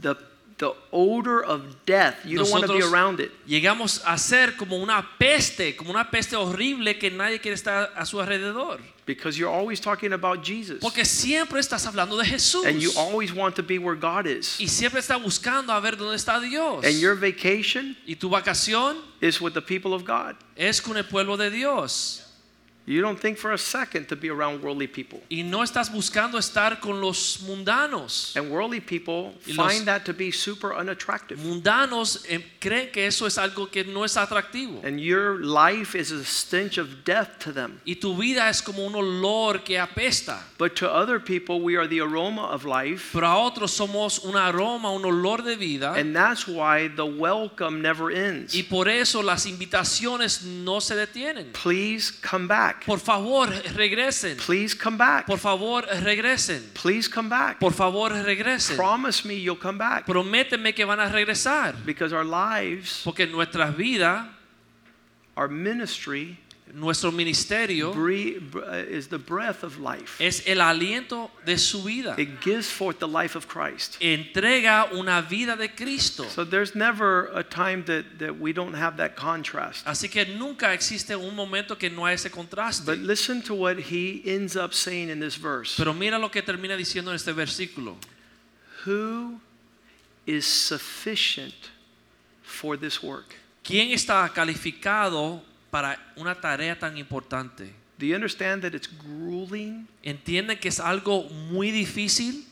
the, 0.00 0.16
the 0.58 0.72
odor 0.92 1.42
of 1.42 1.84
death. 1.84 2.24
You 2.24 2.38
don't 2.38 2.50
want 2.50 2.66
to 2.66 2.72
be 2.72 2.82
around 2.82 3.20
it. 3.20 3.30
llegamos 3.46 4.02
a 4.06 4.16
ser 4.18 4.56
como 4.56 4.76
una 4.76 5.06
peste, 5.18 5.76
como 5.76 5.90
una 5.90 6.10
peste 6.10 6.34
horrible 6.34 6.98
que 6.98 7.10
nadie 7.10 7.40
quiere 7.40 7.54
estar 7.54 7.92
a 7.94 8.06
su 8.06 8.20
alrededor. 8.20 8.80
Because 9.04 9.38
you're 9.38 9.52
always 9.52 9.80
talking 9.80 10.12
about 10.12 10.42
Jesus. 10.42 10.80
Porque 10.80 11.04
siempre 11.04 11.60
estás 11.60 11.86
hablando 11.86 12.16
de 12.16 12.24
Jesús. 12.24 12.66
And 12.66 12.80
you 12.80 12.90
always 12.96 13.32
want 13.32 13.54
to 13.54 13.62
be 13.62 13.78
where 13.78 13.94
God 13.94 14.26
is. 14.26 14.58
Y 14.58 14.66
siempre 14.66 15.00
estás 15.00 15.22
buscando 15.22 15.72
a 15.72 15.80
ver 15.80 15.96
dónde 15.96 16.16
está 16.16 16.40
Dios. 16.40 16.84
And 16.84 16.98
your 16.98 17.14
vacation 17.14 17.96
Y 18.06 18.16
tu 18.16 18.28
vacación 18.28 18.96
is 19.20 19.40
with 19.40 19.52
the 19.52 19.62
people 19.62 19.92
of 19.94 20.04
God. 20.04 20.34
es 20.56 20.80
con 20.80 20.96
el 20.96 21.04
pueblo 21.04 21.36
de 21.36 21.50
Dios. 21.50 22.25
You 22.86 23.02
don't 23.02 23.18
think 23.18 23.36
for 23.36 23.52
a 23.52 23.58
second 23.58 24.08
to 24.10 24.16
be 24.16 24.30
around 24.30 24.62
worldly 24.62 24.86
people. 24.86 25.20
Y 25.28 25.42
no 25.42 25.62
estás 25.62 25.90
buscando 25.92 26.38
estar 26.38 26.80
con 26.80 27.00
los 27.00 27.38
mundanos. 27.42 28.36
And 28.36 28.48
worldly 28.48 28.78
people 28.78 29.32
find 29.40 29.86
that 29.86 30.04
to 30.04 30.12
be 30.12 30.30
super 30.30 30.72
unattractive. 30.72 31.40
Mundanos 31.40 32.24
creen 32.60 32.92
que 32.92 33.06
eso 33.06 33.26
es 33.26 33.38
algo 33.38 33.72
que 33.72 33.82
no 33.82 34.04
es 34.04 34.16
atractivo. 34.16 34.84
And 34.84 35.00
your 35.00 35.42
life 35.42 35.96
is 35.96 36.12
a 36.12 36.24
stench 36.24 36.78
of 36.78 37.04
death 37.04 37.40
to 37.40 37.52
them. 37.52 37.80
Y 37.84 37.94
tu 37.94 38.14
vida 38.14 38.48
es 38.48 38.60
como 38.60 38.86
un 38.86 38.94
olor 38.94 39.64
que 39.64 39.78
apesta. 39.78 40.38
But 40.56 40.76
to 40.76 40.88
other 40.88 41.18
people, 41.18 41.60
we 41.60 41.74
are 41.74 41.88
the 41.88 42.00
aroma 42.00 42.42
of 42.42 42.64
life. 42.64 43.10
Pero 43.12 43.26
a 43.26 43.36
otros 43.50 43.72
somos 43.72 44.24
un 44.24 44.36
aroma, 44.36 44.92
un 44.92 45.02
olor 45.02 45.42
de 45.42 45.56
vida. 45.56 45.94
And 45.96 46.14
that's 46.14 46.46
why 46.46 46.86
the 46.86 47.04
welcome 47.04 47.82
never 47.82 48.12
ends. 48.12 48.54
Y 48.54 48.62
por 48.62 48.88
eso 48.88 49.22
las 49.22 49.44
invitaciones 49.44 50.44
no 50.44 50.78
se 50.78 50.94
detienen. 50.94 51.52
Please 51.52 52.12
come 52.12 52.46
back. 52.46 52.75
Por 52.84 52.98
favor, 52.98 53.48
regresen. 53.74 54.36
Please 54.38 54.74
come 54.76 54.96
back. 54.96 55.26
Por 55.26 55.38
favor, 55.38 55.82
regresen. 56.02 56.62
Please 56.74 57.08
come 57.08 57.28
back. 57.28 57.58
Por 57.58 57.72
favor, 57.72 58.10
regresen. 58.10 58.76
Promise 58.76 59.24
me 59.26 59.34
you'll 59.34 59.56
come 59.58 59.78
back. 59.78 60.04
Prométeme 60.06 60.74
que 60.74 60.84
van 60.84 61.00
a 61.00 61.08
regresar. 61.08 61.74
Because 61.84 62.12
our 62.12 62.24
lives, 62.24 63.02
Porque 63.04 63.26
nuestras 63.26 63.74
vidas, 63.76 64.26
our 65.36 65.48
ministry, 65.48 66.38
nuestro 66.76 67.10
ministerio 67.10 67.92
bre- 67.92 68.38
uh, 68.54 68.74
is 68.88 69.08
the 69.08 69.18
breath 69.18 69.64
of 69.64 69.78
life. 69.78 70.20
es 70.20 70.46
el 70.46 70.60
aliento 70.60 71.30
de 71.44 71.56
su 71.56 71.82
vida. 71.82 72.14
It 72.18 72.40
gives 72.42 72.70
forth 72.70 72.98
the 72.98 73.08
life 73.08 73.34
of 73.34 73.48
Christ. 73.48 73.96
Entrega 74.00 74.92
una 74.92 75.22
vida 75.22 75.56
de 75.56 75.68
Cristo. 75.68 76.24
So 76.24 76.44
there's 76.44 76.74
never 76.74 77.30
a 77.34 77.42
time 77.42 77.84
that, 77.86 78.18
that 78.18 78.38
we 78.38 78.52
don't 78.52 78.74
have 78.74 78.98
that 78.98 79.16
contrast. 79.16 79.86
Así 79.86 80.10
que 80.10 80.26
nunca 80.26 80.74
existe 80.74 81.16
un 81.16 81.34
momento 81.34 81.76
que 81.76 81.88
no 81.88 82.04
hay 82.04 82.14
ese 82.14 82.30
contraste. 82.30 82.84
But 82.84 82.98
listen 82.98 83.40
to 83.42 83.54
what 83.54 83.78
he 83.78 84.22
ends 84.26 84.54
up 84.54 84.74
saying 84.74 85.08
in 85.08 85.18
this 85.18 85.36
verse. 85.36 85.76
Pero 85.76 85.94
mira 85.94 86.18
lo 86.18 86.28
que 86.28 86.42
termina 86.42 86.76
diciendo 86.76 87.08
en 87.08 87.14
este 87.16 87.32
versículo. 87.32 87.96
Who 88.84 89.40
is 90.26 90.46
sufficient 90.46 91.70
for 92.42 92.76
this 92.76 93.02
work? 93.02 93.34
¿Quién 93.64 93.90
está 93.92 94.30
calificado 94.32 95.40
para 95.70 95.98
una 96.16 96.34
tarea 96.34 96.78
tan 96.78 96.96
importante? 96.96 97.72
Do 97.98 98.06
you 98.06 98.14
understand 98.14 98.62
that 98.62 98.74
it's 98.74 98.86
grueling? 98.86 99.88
¿Entienden 100.04 100.60
que 100.60 100.68
es 100.68 100.80
algo 100.80 101.28
muy 101.50 101.70
difícil? 101.70 102.44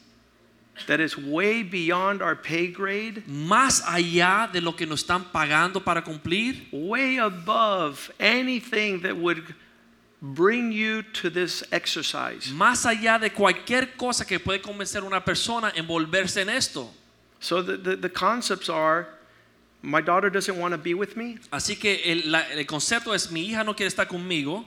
That 0.86 1.00
it's 1.00 1.16
way 1.16 1.62
beyond 1.62 2.22
our 2.22 2.34
pay 2.34 2.68
grade? 2.68 3.22
Más 3.26 3.82
allá 3.86 4.50
de 4.52 4.60
lo 4.60 4.72
que 4.72 4.86
nos 4.86 5.04
están 5.04 5.30
pagando 5.30 5.84
para 5.84 6.02
cumplir. 6.02 6.66
Way 6.72 7.18
above 7.18 8.10
anything 8.18 9.02
that 9.02 9.16
would 9.16 9.54
bring 10.20 10.72
you 10.72 11.02
to 11.02 11.30
this 11.30 11.62
exercise. 11.70 12.50
Más 12.50 12.86
allá 12.86 13.20
de 13.20 13.30
cualquier 13.30 13.96
cosa 13.96 14.24
que 14.24 14.40
puede 14.40 14.62
convencer 14.62 15.02
a 15.02 15.06
una 15.06 15.24
persona 15.24 15.72
en 15.76 15.86
volverse 15.86 16.40
en 16.40 16.48
esto. 16.48 16.90
So 17.38 17.62
the, 17.62 17.76
the, 17.76 17.96
the 17.96 18.08
concepts 18.08 18.70
are 18.70 19.08
my 19.84 20.00
daughter 20.00 20.30
doesn't 20.30 20.58
want 20.58 20.72
to 20.72 20.78
be 20.78 20.94
with 20.94 21.16
me, 21.16 21.38
Así 21.52 21.78
que 21.78 22.00
el, 22.04 22.30
la- 22.30 22.44
el 22.50 22.64
concepto 22.64 23.12
es 23.14 23.30
mi 23.30 23.48
hija 23.50 23.64
no 23.64 23.74
quiere 23.74 23.90
estar 23.90 24.06
conmigo, 24.06 24.64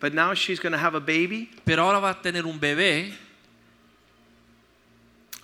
but 0.00 0.14
now 0.14 0.32
she's 0.34 0.60
going 0.60 0.72
to 0.72 0.78
have 0.78 0.94
a 0.94 1.00
baby. 1.00 1.50
pero 1.64 1.82
ahora 1.84 2.00
va 2.00 2.10
a 2.10 2.22
tener 2.22 2.44
un 2.46 2.58
bebé. 2.58 3.12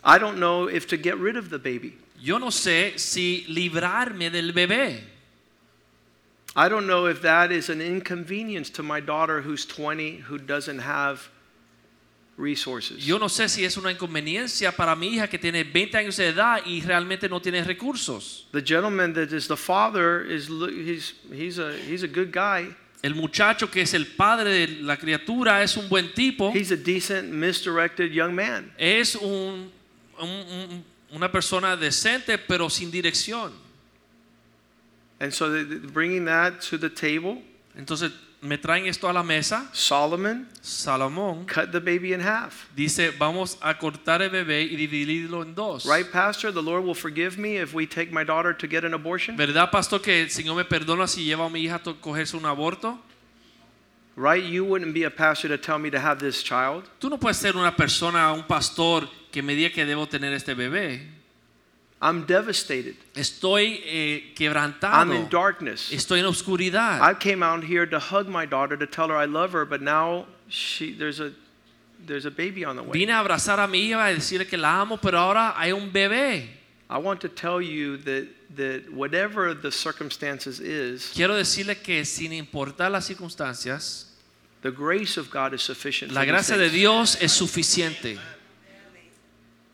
I 0.02 0.18
don't 0.18 0.38
know 0.38 0.66
if 0.68 0.86
to 0.88 0.96
get 0.96 1.18
rid 1.18 1.36
of 1.36 1.50
the 1.50 1.58
baby. 1.58 1.94
Yo 2.18 2.38
no 2.38 2.48
sé 2.48 2.98
si 2.98 3.44
librarme 3.48 4.30
del 4.30 4.52
bebé. 4.52 5.00
I 6.56 6.68
don't 6.68 6.86
know 6.86 7.06
if 7.06 7.22
that 7.22 7.52
is 7.52 7.68
an 7.68 7.80
inconvenience 7.80 8.70
to 8.70 8.82
my 8.82 9.00
daughter 9.00 9.40
who's 9.42 9.64
20 9.66 10.16
who 10.16 10.36
doesn't 10.38 10.80
have 10.80 11.28
resources. 12.40 13.04
Yo 13.04 13.18
no 13.18 13.28
sé 13.28 13.48
si 13.48 13.64
es 13.64 13.76
una 13.76 13.92
inconveniencia 13.92 14.72
para 14.72 14.96
mi 14.96 15.08
hija 15.14 15.28
que 15.28 15.38
tiene 15.38 15.62
20 15.64 15.96
años 15.98 16.16
de 16.16 16.28
edad 16.28 16.64
y 16.64 16.80
realmente 16.80 17.28
no 17.28 17.40
tiene 17.40 17.62
recursos. 17.62 18.46
The 18.52 18.62
gentleman 18.62 19.12
that 19.14 19.32
is 19.32 19.46
the 19.46 19.56
father 19.56 20.24
is 20.30 20.48
he's 20.48 21.14
he's 21.30 21.58
a 21.58 21.72
he's 21.88 22.02
a 22.02 22.08
good 22.08 22.30
guy. 22.32 22.74
El 23.02 23.14
muchacho 23.14 23.70
que 23.70 23.80
es 23.82 23.94
el 23.94 24.06
padre 24.06 24.50
de 24.50 24.82
la 24.82 24.96
criatura 24.98 25.62
es 25.62 25.76
un 25.76 25.88
buen 25.88 26.12
tipo, 26.12 26.52
He's 26.54 26.70
a 26.70 26.76
decent 26.76 27.30
misdirected 27.30 28.10
young 28.12 28.34
man. 28.34 28.70
es 28.76 29.14
un, 29.16 29.70
un- 30.18 30.28
un- 30.28 30.84
una 31.12 31.30
persona 31.32 31.76
decente 31.76 32.36
pero 32.38 32.68
sin 32.70 32.90
dirección. 32.90 33.52
And 35.18 35.32
so 35.32 35.50
the- 35.50 35.64
bringing 35.88 36.24
that 36.26 36.60
to 36.70 36.78
the 36.78 36.90
table, 36.90 37.42
Entonces 37.76 38.10
me 38.42 38.56
traen 38.56 38.86
esto 38.86 39.06
a 39.08 39.12
la 39.12 39.22
mesa. 39.22 39.68
Solomon 39.72 40.48
Salomón 40.62 41.44
cut 41.46 41.72
the 41.72 41.80
baby 41.80 42.12
in 42.14 42.20
half. 42.20 42.68
dice, 42.74 43.10
vamos 43.18 43.58
a 43.60 43.76
cortar 43.78 44.22
el 44.22 44.30
bebé 44.30 44.62
y 44.62 44.76
dividirlo 44.76 45.42
en 45.42 45.54
dos. 45.54 45.84
Right, 45.86 46.10
pastor? 46.10 46.52
The 46.52 46.62
Lord 46.62 46.84
will 46.84 46.94
forgive 46.94 47.36
me 47.38 47.56
if 47.58 47.74
we 47.74 47.86
take 47.86 48.10
my 48.12 48.24
daughter 48.24 48.54
to 48.56 48.66
get 48.66 48.84
an 48.84 48.94
abortion. 48.94 49.36
¿Verdad, 49.36 49.70
pastor, 49.70 50.00
que 50.00 50.22
el 50.22 50.30
Señor 50.30 50.56
me 50.56 50.64
perdona 50.64 51.06
si 51.06 51.24
lleva 51.24 51.46
a 51.46 51.50
mi 51.50 51.60
hija 51.64 51.76
a 51.76 51.82
to- 51.82 52.00
cogerse 52.00 52.34
un 52.36 52.44
aborto? 52.46 52.98
Right? 54.16 54.44
You 54.44 54.64
wouldn't 54.64 54.92
be 54.92 55.04
a 55.04 55.10
pastor 55.10 55.48
to 55.48 55.58
tell 55.58 55.78
me 55.78 55.90
to 55.90 55.98
have 55.98 56.18
this 56.18 56.42
child. 56.42 56.84
Tú 56.98 57.08
no 57.08 57.18
puedes 57.18 57.36
ser 57.36 57.56
una 57.56 57.74
persona, 57.76 58.32
un 58.32 58.42
pastor 58.44 59.08
que 59.30 59.42
me 59.42 59.54
diga 59.54 59.70
que 59.72 59.84
debo 59.86 60.06
tener 60.08 60.32
este 60.32 60.54
bebé. 60.54 61.06
I'm 62.02 62.24
devastated. 62.24 62.96
Estoy 63.14 63.80
eh, 63.84 64.20
I'm 64.82 65.12
in 65.12 65.28
darkness. 65.28 65.90
Estoy 65.92 66.20
en 66.20 66.24
oscuridad. 66.24 67.00
I 67.02 67.12
came 67.12 67.42
out 67.42 67.62
here 67.62 67.84
to 67.84 67.98
hug 67.98 68.26
my 68.26 68.46
daughter 68.46 68.76
to 68.76 68.86
tell 68.86 69.08
her 69.08 69.16
I 69.16 69.26
love 69.26 69.52
her, 69.52 69.66
but 69.66 69.82
now 69.82 70.26
she 70.48 70.94
there's 70.94 71.20
a 71.20 71.32
there's 72.06 72.24
a 72.24 72.30
baby 72.30 72.64
on 72.64 72.76
the 72.76 72.82
way. 72.82 72.92
Vine 72.92 73.10
a 73.10 73.22
abrazar 73.22 73.62
a 73.62 73.68
mi 73.68 73.90
hija 73.90 74.10
y 74.10 74.14
decirle 74.14 74.48
que 74.48 74.56
la 74.56 74.80
amo, 74.80 74.96
pero 74.96 75.18
ahora 75.18 75.54
hay 75.56 75.72
un 75.72 75.90
bebé. 75.90 76.48
I 76.88 76.98
want 76.98 77.20
to 77.20 77.28
tell 77.28 77.60
you 77.60 77.98
that 77.98 78.26
that 78.56 78.92
whatever 78.92 79.52
the 79.52 79.70
circumstances 79.70 80.58
is, 80.58 81.12
Quiero 81.14 81.34
decirle 81.34 81.82
que 81.82 82.04
sin 82.06 82.32
importar 82.32 82.90
las 82.90 83.06
circunstancias, 83.06 84.06
the 84.62 84.70
grace 84.70 85.18
of 85.18 85.30
God 85.30 85.52
is 85.52 85.60
sufficient. 85.60 86.12
la 86.12 86.24
gracia 86.24 86.56
de. 86.56 86.70
Dios 86.70 87.18
es 87.20 87.32
suficiente. 87.32 88.18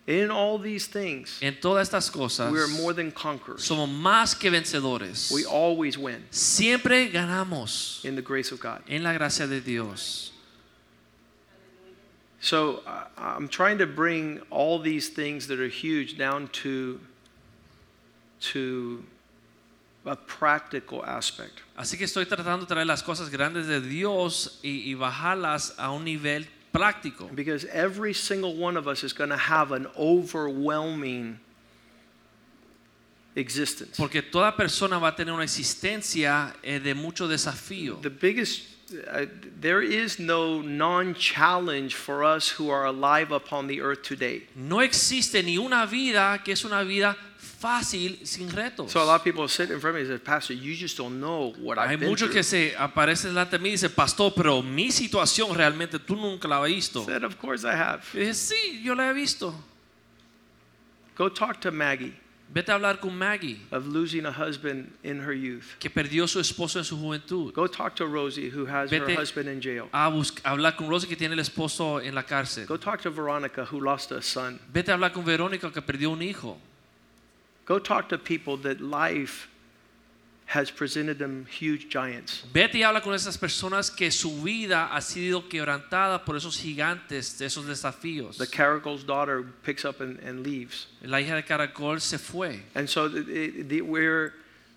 In 0.09 0.31
all 0.31 0.57
these 0.59 0.87
things, 0.87 1.39
En 1.43 1.57
todas 1.61 1.89
estas 1.89 2.11
cosas, 2.13 2.53
we 2.53 2.61
are 2.61 2.69
more 2.69 2.93
than 2.93 3.11
conquerors. 3.11 3.65
somos 3.69 3.89
más 3.89 4.39
que 4.39 4.51
vencedores. 4.51 5.33
We 5.33 5.45
always 5.45 5.99
win 5.99 6.25
Siempre 6.31 7.11
ganamos 7.11 8.05
in 8.05 8.15
the 8.15 8.23
grace 8.23 8.53
of 8.53 8.61
God. 8.61 8.83
en 8.89 9.03
la 9.03 9.13
gracia 9.13 9.49
de 9.49 9.61
Dios. 9.61 10.31
So 12.41 12.83
I'm 13.19 13.49
trying 13.49 13.79
to 13.79 13.87
bring 13.87 14.41
all 14.51 14.79
these 14.79 15.09
things 15.09 15.49
that 15.49 15.59
are 15.59 15.69
huge 15.69 16.17
down 16.17 16.49
to 16.63 17.01
to 18.53 19.03
a 20.05 20.15
practical 20.15 21.05
aspect. 21.05 21.63
Así 21.77 21.99
que 21.99 22.05
estoy 22.07 22.27
tratando 22.27 22.61
de 22.61 22.67
traer 22.75 22.87
las 22.87 23.03
cosas 23.03 23.29
grandes 23.31 23.67
de 23.67 23.81
Dios 23.81 24.61
y, 24.63 24.89
y 24.89 24.95
bajarlas 24.95 25.75
a 25.79 25.91
un 25.91 26.05
nivel 26.05 26.47
práctico. 26.79 27.35
Because 27.35 27.65
every 27.67 28.13
single 28.13 28.55
one 28.57 28.77
of 28.77 28.87
us 28.87 29.05
is 29.05 29.13
going 29.13 29.31
to 29.31 29.37
have 29.37 29.73
an 29.73 29.87
overwhelming 29.99 31.39
existence. 33.37 33.97
Porque 33.97 34.23
toda 34.31 34.53
persona 34.53 34.99
va 34.99 35.09
a 35.09 35.13
tener 35.13 35.33
una 35.33 35.45
existencia 35.45 36.55
eh, 36.65 36.79
de 36.79 36.95
mucho 36.95 37.29
desafío. 37.29 38.01
The 38.03 38.11
biggest, 38.11 38.63
uh, 39.11 39.27
there 39.61 39.83
is 39.83 40.19
no 40.19 40.61
non 40.63 41.15
challenge 41.15 41.95
for 41.95 42.25
us 42.25 42.49
who 42.49 42.71
are 42.71 42.87
alive 42.87 43.33
upon 43.33 43.67
the 43.67 43.81
earth 43.81 44.03
today. 44.03 44.45
No 44.55 44.81
existe 44.81 45.43
ni 45.45 45.59
una 45.59 45.87
vida 45.87 46.41
que 46.45 46.53
es 46.53 46.65
una 46.65 46.83
vida 46.85 47.17
fácil 47.67 48.21
sin 48.25 48.49
retos. 48.49 48.93
So 48.93 49.01
a 49.01 49.05
lot 49.05 49.17
of 49.17 49.25
people 49.25 49.49
sit 49.49 49.71
in 49.71 49.81
front 49.81 49.97
of 49.97 50.03
me 50.03 50.09
and 50.09 50.21
say, 50.21 50.25
Pastor, 50.25 50.55
you 50.55 50.75
just 50.77 50.97
don't 50.97 51.19
know 51.21 51.53
what 51.61 51.79
I've 51.79 51.99
been 51.99 52.09
muchos 52.09 52.29
through. 52.29 52.35
que 52.35 52.43
se 52.45 52.75
aparecen 52.77 53.31
delante 53.31 53.59
de 53.59 53.59
mí 53.59 53.71
y 53.71 53.73
dicen, 53.73 53.91
pastor, 53.93 54.33
pero 54.35 54.63
mi 54.63 54.93
situación 54.93 55.53
realmente 55.53 55.99
tú 55.99 56.15
nunca 56.15 56.47
la 56.47 56.63
has 56.63 56.69
visto. 56.69 57.05
said, 57.05 57.25
Of 57.25 57.39
course 57.39 57.65
I 57.65 57.75
have. 57.75 58.05
Y 58.15 58.21
dije, 58.21 58.35
sí, 58.35 58.83
yo 58.85 58.95
la 58.95 59.11
he 59.11 59.15
visto. 59.15 59.53
Go 61.17 61.29
talk 61.29 61.61
to 61.61 61.73
Maggie. 61.73 62.15
Vete 62.49 62.71
a 62.71 62.75
hablar 62.75 63.01
con 63.01 63.19
Maggie, 63.19 63.61
of 63.73 63.89
losing 63.89 64.25
a 64.25 64.31
husband 64.31 64.93
in 65.03 65.19
her 65.19 65.33
youth. 65.33 65.75
que 65.81 65.91
perdió 65.91 66.29
su 66.29 66.39
esposo 66.39 66.79
en 66.79 66.85
su 66.85 66.97
juventud. 66.97 67.53
Go 67.53 67.67
talk 67.67 67.97
to 67.97 68.07
Rosie, 68.07 68.49
who 68.49 68.65
has 68.67 68.93
her 68.93 69.19
husband 69.19 69.49
in 69.49 69.61
jail. 69.61 69.89
a 69.93 70.07
hablar 70.45 70.77
con 70.77 70.89
Rosie 70.89 71.09
que 71.09 71.17
tiene 71.17 71.35
el 71.35 71.41
esposo 71.41 72.01
en 72.01 72.15
la 72.15 72.23
cárcel. 72.23 72.65
Go 72.67 72.77
talk 72.77 73.03
to 73.03 73.11
Veronica, 73.11 73.65
who 73.65 73.81
lost 73.81 74.13
a 74.13 74.23
son. 74.23 74.61
Vete 74.73 74.91
a 74.91 74.95
hablar 74.95 75.13
con 75.13 75.25
Verónica 75.25 75.73
que 75.73 75.83
perdió 75.83 76.11
un 76.11 76.23
hijo. 76.23 76.61
Go 77.67 77.79
talk 77.79 78.09
to 78.09 78.19
people 78.19 78.57
that 78.59 78.81
life 78.81 79.49
has 80.47 80.71
presented 80.71 81.19
them 81.19 81.45
huge 81.51 81.89
giants. 81.89 82.45
Vete 82.53 82.77
y 82.77 82.83
habla 82.85 83.01
con 83.01 83.13
esas 83.13 83.37
personas 83.37 83.91
que 83.91 84.13
su 84.13 84.31
vida 84.43 84.89
ha 84.93 85.01
sido 85.01 85.49
quebrantada 85.49 86.25
por 86.25 86.37
esos 86.37 86.57
gigantes, 86.57 87.37
de 87.37 87.47
esos 87.47 87.67
desafíos. 87.67 88.39
The 88.39 88.47
Caracol's 88.47 89.03
daughter 89.03 89.43
picks 89.65 89.85
up 89.85 90.01
and, 90.01 90.21
and 90.21 90.45
leaves. 90.45 90.87
La 91.03 91.19
hija 91.19 91.35
de 91.35 91.43
Caracol 91.43 92.01
se 92.01 92.19
fue. 92.19 92.61
And 92.77 92.89
so 92.89 93.09
the, 93.09 93.23
the, 93.23 93.63
the, 93.63 93.81
we're, 93.81 94.35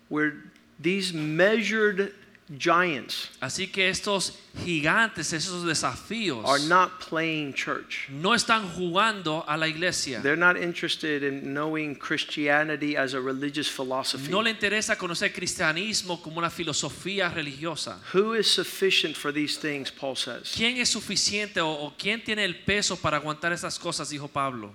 we're 0.08 0.50
these 0.80 1.12
measured 1.12 2.12
giants 2.58 3.30
Así 3.40 3.68
que 3.68 3.88
estos 3.88 4.38
gigantes, 4.64 5.32
esos 5.32 5.64
desafíos, 5.64 6.44
are 6.46 6.62
not 6.66 6.98
playing 6.98 7.54
church. 7.54 8.08
no 8.08 8.34
están 8.34 8.68
jugando 8.74 9.44
a 9.46 9.56
la 9.56 9.68
iglesia. 9.68 10.20
They're 10.20 10.36
not 10.36 10.56
interested 10.56 11.22
in 11.22 11.54
knowing 11.54 11.94
Christianity 11.94 12.96
as 12.96 13.14
a 13.14 13.20
religious 13.20 13.68
philosophy. 13.68 14.30
No 14.30 14.42
le 14.42 14.50
interesa 14.50 14.96
conocer 14.96 15.32
cristianismo 15.32 16.20
como 16.20 16.38
una 16.38 16.50
filosofía 16.50 17.32
religiosa. 17.32 17.98
Who 18.12 18.34
is 18.34 18.48
sufficient 18.48 19.16
for 19.16 19.32
these 19.32 19.56
things, 19.56 19.90
Paul 19.90 20.16
says. 20.16 20.52
¿Quién 20.56 20.78
es 20.78 20.90
suficiente 20.90 21.60
o, 21.60 21.70
o 21.70 21.94
quién 21.96 22.22
tiene 22.24 22.44
el 22.44 22.56
peso 22.56 22.96
para 22.96 23.18
aguantar 23.18 23.52
esas 23.52 23.78
cosas? 23.78 24.10
Dijo 24.10 24.28
Pablo. 24.28 24.72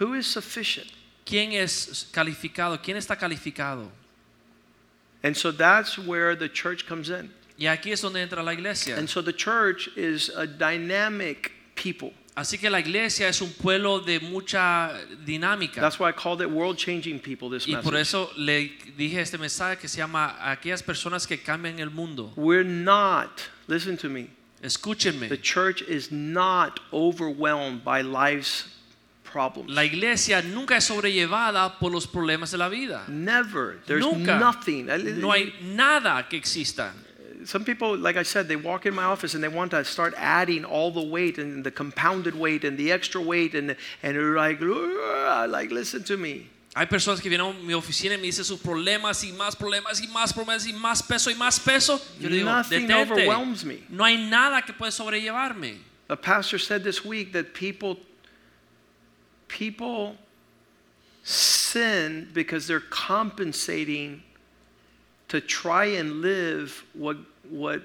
Who 0.00 0.14
is 0.14 0.26
sufficient? 0.26 0.90
¿Quién 1.24 1.52
es 1.52 2.08
calificado? 2.12 2.80
¿Quién 2.82 2.96
está 2.96 3.16
calificado? 3.16 3.90
And 5.26 5.36
so 5.36 5.50
that's 5.50 5.98
where 5.98 6.36
the 6.36 6.48
church 6.48 6.86
comes 6.86 7.10
in. 7.10 7.30
Y 7.58 7.66
aquí 7.66 7.90
es 7.90 8.02
donde 8.02 8.16
entra 8.20 8.44
la 8.44 8.52
iglesia. 8.52 8.96
And 8.96 9.08
so 9.08 9.20
the 9.22 9.32
church 9.32 9.88
is 9.96 10.28
a 10.28 10.46
dynamic 10.46 11.50
people. 11.74 12.12
Así 12.36 12.60
que 12.60 12.68
la 12.68 12.78
iglesia 12.80 13.28
es 13.28 13.40
un 13.40 13.48
pueblo 13.50 14.00
de 14.00 14.20
mucha 14.20 14.92
dinámica. 15.24 15.80
That's 15.80 15.98
why 15.98 16.10
I 16.10 16.12
called 16.12 16.42
it 16.42 16.50
world 16.50 16.76
changing 16.76 17.18
people 17.18 17.48
this 17.48 17.66
Y 17.66 17.74
por 17.80 17.92
message. 17.92 18.00
eso 18.02 18.30
le 18.36 18.70
dije 18.98 19.18
este 19.18 19.38
mensaje 19.38 19.78
que 19.80 19.88
se 19.88 19.98
llama 19.98 20.36
aquellas 20.38 20.82
personas 20.82 21.26
que 21.26 21.38
cambian 21.38 21.80
el 21.80 21.88
mundo. 21.90 22.30
We're 22.36 22.62
not, 22.62 23.40
listen 23.68 23.96
to 23.96 24.10
me, 24.10 24.28
Escúchenme. 24.62 25.30
the 25.30 25.38
church 25.38 25.80
is 25.80 26.12
not 26.12 26.78
overwhelmed 26.92 27.82
by 27.82 28.02
life's 28.02 28.68
problems. 29.36 29.70
La 29.70 29.84
iglesia 29.84 30.42
nunca 30.42 30.76
es 30.76 30.84
sobrellevada 30.84 31.78
por 31.78 31.92
los 31.92 32.06
problemas 32.06 32.50
de 32.50 32.58
la 32.58 32.68
vida. 32.68 33.04
Never. 33.08 33.78
There's 33.86 34.04
Nunca. 34.04 34.38
nothing. 34.38 34.86
No 35.20 35.30
hay 35.32 35.52
nada 35.60 36.26
que 36.28 36.38
exista. 36.38 36.92
Some 37.44 37.64
people, 37.64 37.96
like 37.96 38.16
I 38.16 38.24
said, 38.24 38.48
they 38.48 38.56
walk 38.56 38.86
in 38.86 38.94
my 38.94 39.04
office 39.04 39.34
and 39.34 39.44
they 39.44 39.48
want 39.48 39.70
to 39.70 39.84
start 39.84 40.14
adding 40.16 40.64
all 40.64 40.90
the 40.90 41.02
weight 41.02 41.38
and 41.38 41.62
the 41.62 41.70
compounded 41.70 42.34
weight 42.34 42.64
and 42.64 42.76
the 42.76 42.90
extra 42.90 43.20
weight 43.20 43.54
and 43.54 43.76
and 44.02 44.16
they're 44.16 44.34
like, 44.34 44.58
like 44.60 45.70
listen 45.70 46.02
to 46.04 46.16
me. 46.16 46.48
Hay 46.74 46.86
personas 46.86 47.20
que 47.20 47.30
vienen 47.30 47.46
a 47.46 47.52
mi 47.52 47.72
oficina 47.72 48.14
y 48.14 48.18
me 48.18 48.26
dicen 48.26 48.44
sus 48.44 48.60
problemas 48.60 49.22
y 49.24 49.32
más 49.32 49.54
problemas 49.56 50.00
y 50.02 50.08
más 50.08 50.32
problemas 50.32 50.66
y 50.66 50.72
más 50.72 51.02
peso 51.02 51.30
y 51.30 51.34
más 51.34 51.60
peso. 51.60 52.00
Yo 52.20 52.28
le 52.28 52.36
digo, 52.36 52.50
Nothing 52.50 52.90
overwhelms 52.90 53.64
me. 53.64 53.78
No 53.88 54.04
hay 54.04 54.16
nada 54.16 54.62
que 54.62 54.72
puede 54.72 54.92
sobrellevarme. 54.92 55.78
A 56.08 56.16
pastor 56.16 56.58
said 56.58 56.82
this 56.84 57.04
week 57.04 57.32
that 57.32 57.54
people 57.54 57.96
people 59.48 60.16
sin 61.22 62.28
because 62.32 62.66
they're 62.66 62.80
compensating 62.90 64.22
to 65.28 65.40
try 65.40 65.84
and 65.86 66.20
live 66.22 66.84
what 66.94 67.16
what 67.50 67.82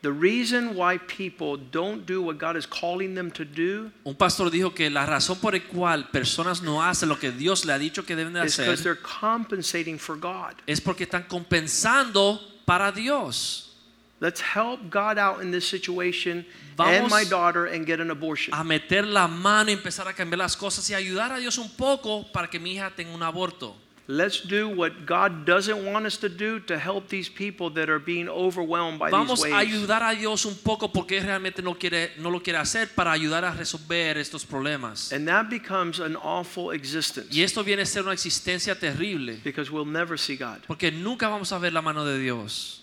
the 0.00 0.12
reason 0.12 0.74
why 0.76 0.96
people 0.98 1.56
don't 1.56 2.06
do 2.06 2.22
what 2.22 2.38
God 2.38 2.56
is 2.56 2.66
calling 2.66 3.14
them 3.14 3.30
to 3.32 3.44
do 3.44 3.90
Un 4.06 4.14
pastor 4.14 4.48
dijo 4.50 4.74
que 4.74 4.88
la 4.88 5.04
razón 5.04 5.38
por 5.40 5.52
la 5.52 5.60
cual 5.60 6.10
personas 6.10 6.62
no 6.62 6.80
hacen 6.82 7.08
lo 7.08 7.16
que 7.16 7.30
Dios 7.32 7.64
le 7.64 7.72
ha 7.74 7.78
dicho 7.78 8.06
que 8.06 8.14
deben 8.16 8.32
de 8.32 8.44
is 8.44 8.56
because 8.56 8.80
hacer 8.80 8.94
they're 8.94 9.02
compensating 9.20 9.98
for 9.98 10.16
God. 10.16 10.54
es 10.66 10.80
porque 10.80 11.04
están 11.04 11.24
compensando 11.24 12.40
para 12.64 12.92
Dios. 12.92 13.67
Let's 14.20 14.40
help 14.40 14.90
God 14.90 15.16
out 15.16 15.42
in 15.42 15.52
this 15.52 15.64
situation 15.68 16.44
and 16.78 17.08
my 17.08 17.24
daughter 17.24 17.66
and 17.66 17.86
get 17.86 18.00
an 18.00 18.10
abortion. 18.10 18.52
A 18.52 18.64
meter 18.64 19.06
la 19.06 19.28
mano 19.28 19.70
y 19.70 19.74
empezar 19.74 20.08
a 20.08 20.12
cambiar 20.12 20.38
las 20.38 20.56
cosas 20.56 20.88
y 20.90 20.94
ayudar 20.94 21.30
a 21.32 21.38
Dios 21.38 21.56
un 21.58 21.68
poco 21.70 22.24
para 22.32 22.48
que 22.48 22.58
mi 22.58 22.72
hija 22.74 22.90
tenga 22.96 23.14
un 23.14 23.22
aborto. 23.22 23.76
Let's 24.10 24.40
do 24.40 24.70
what 24.70 25.04
God 25.04 25.44
doesn't 25.44 25.84
want 25.84 26.06
us 26.06 26.16
to 26.20 26.30
do 26.30 26.60
to 26.60 26.78
help 26.78 27.08
these 27.08 27.28
people 27.28 27.68
that 27.74 27.90
are 27.90 27.98
being 27.98 28.26
overwhelmed 28.26 28.98
by 28.98 29.10
Vamos 29.10 29.42
these 29.42 29.52
a 29.52 29.54
waves. 29.54 29.68
ayudar 29.68 30.02
a 30.02 30.14
Dios 30.14 30.46
un 30.46 30.54
poco 30.54 30.88
porque 30.88 31.20
realmente 31.20 31.60
no, 31.62 31.74
quiere, 31.74 32.12
no 32.18 32.30
lo 32.30 32.40
quiere 32.40 32.58
hacer 32.58 32.88
para 32.94 33.12
ayudar 33.12 33.44
a 33.44 33.52
resolver 33.52 34.16
estos 34.16 34.46
problemas. 34.46 35.12
And 35.12 35.28
that 35.28 35.50
becomes 35.50 36.00
an 36.00 36.16
awful 36.16 36.72
existence 36.72 37.28
Y 37.30 37.42
esto 37.42 37.62
viene 37.62 37.82
a 37.82 37.86
ser 37.86 38.02
una 38.02 38.14
existencia 38.14 38.74
terrible 38.74 39.40
because 39.44 39.70
we'll 39.70 39.84
never 39.84 40.18
see 40.18 40.36
God. 40.36 40.60
porque 40.66 40.90
nunca 40.90 41.28
vamos 41.28 41.52
a 41.52 41.58
ver 41.58 41.74
la 41.74 41.82
mano 41.82 42.04
de 42.06 42.18
Dios. 42.18 42.77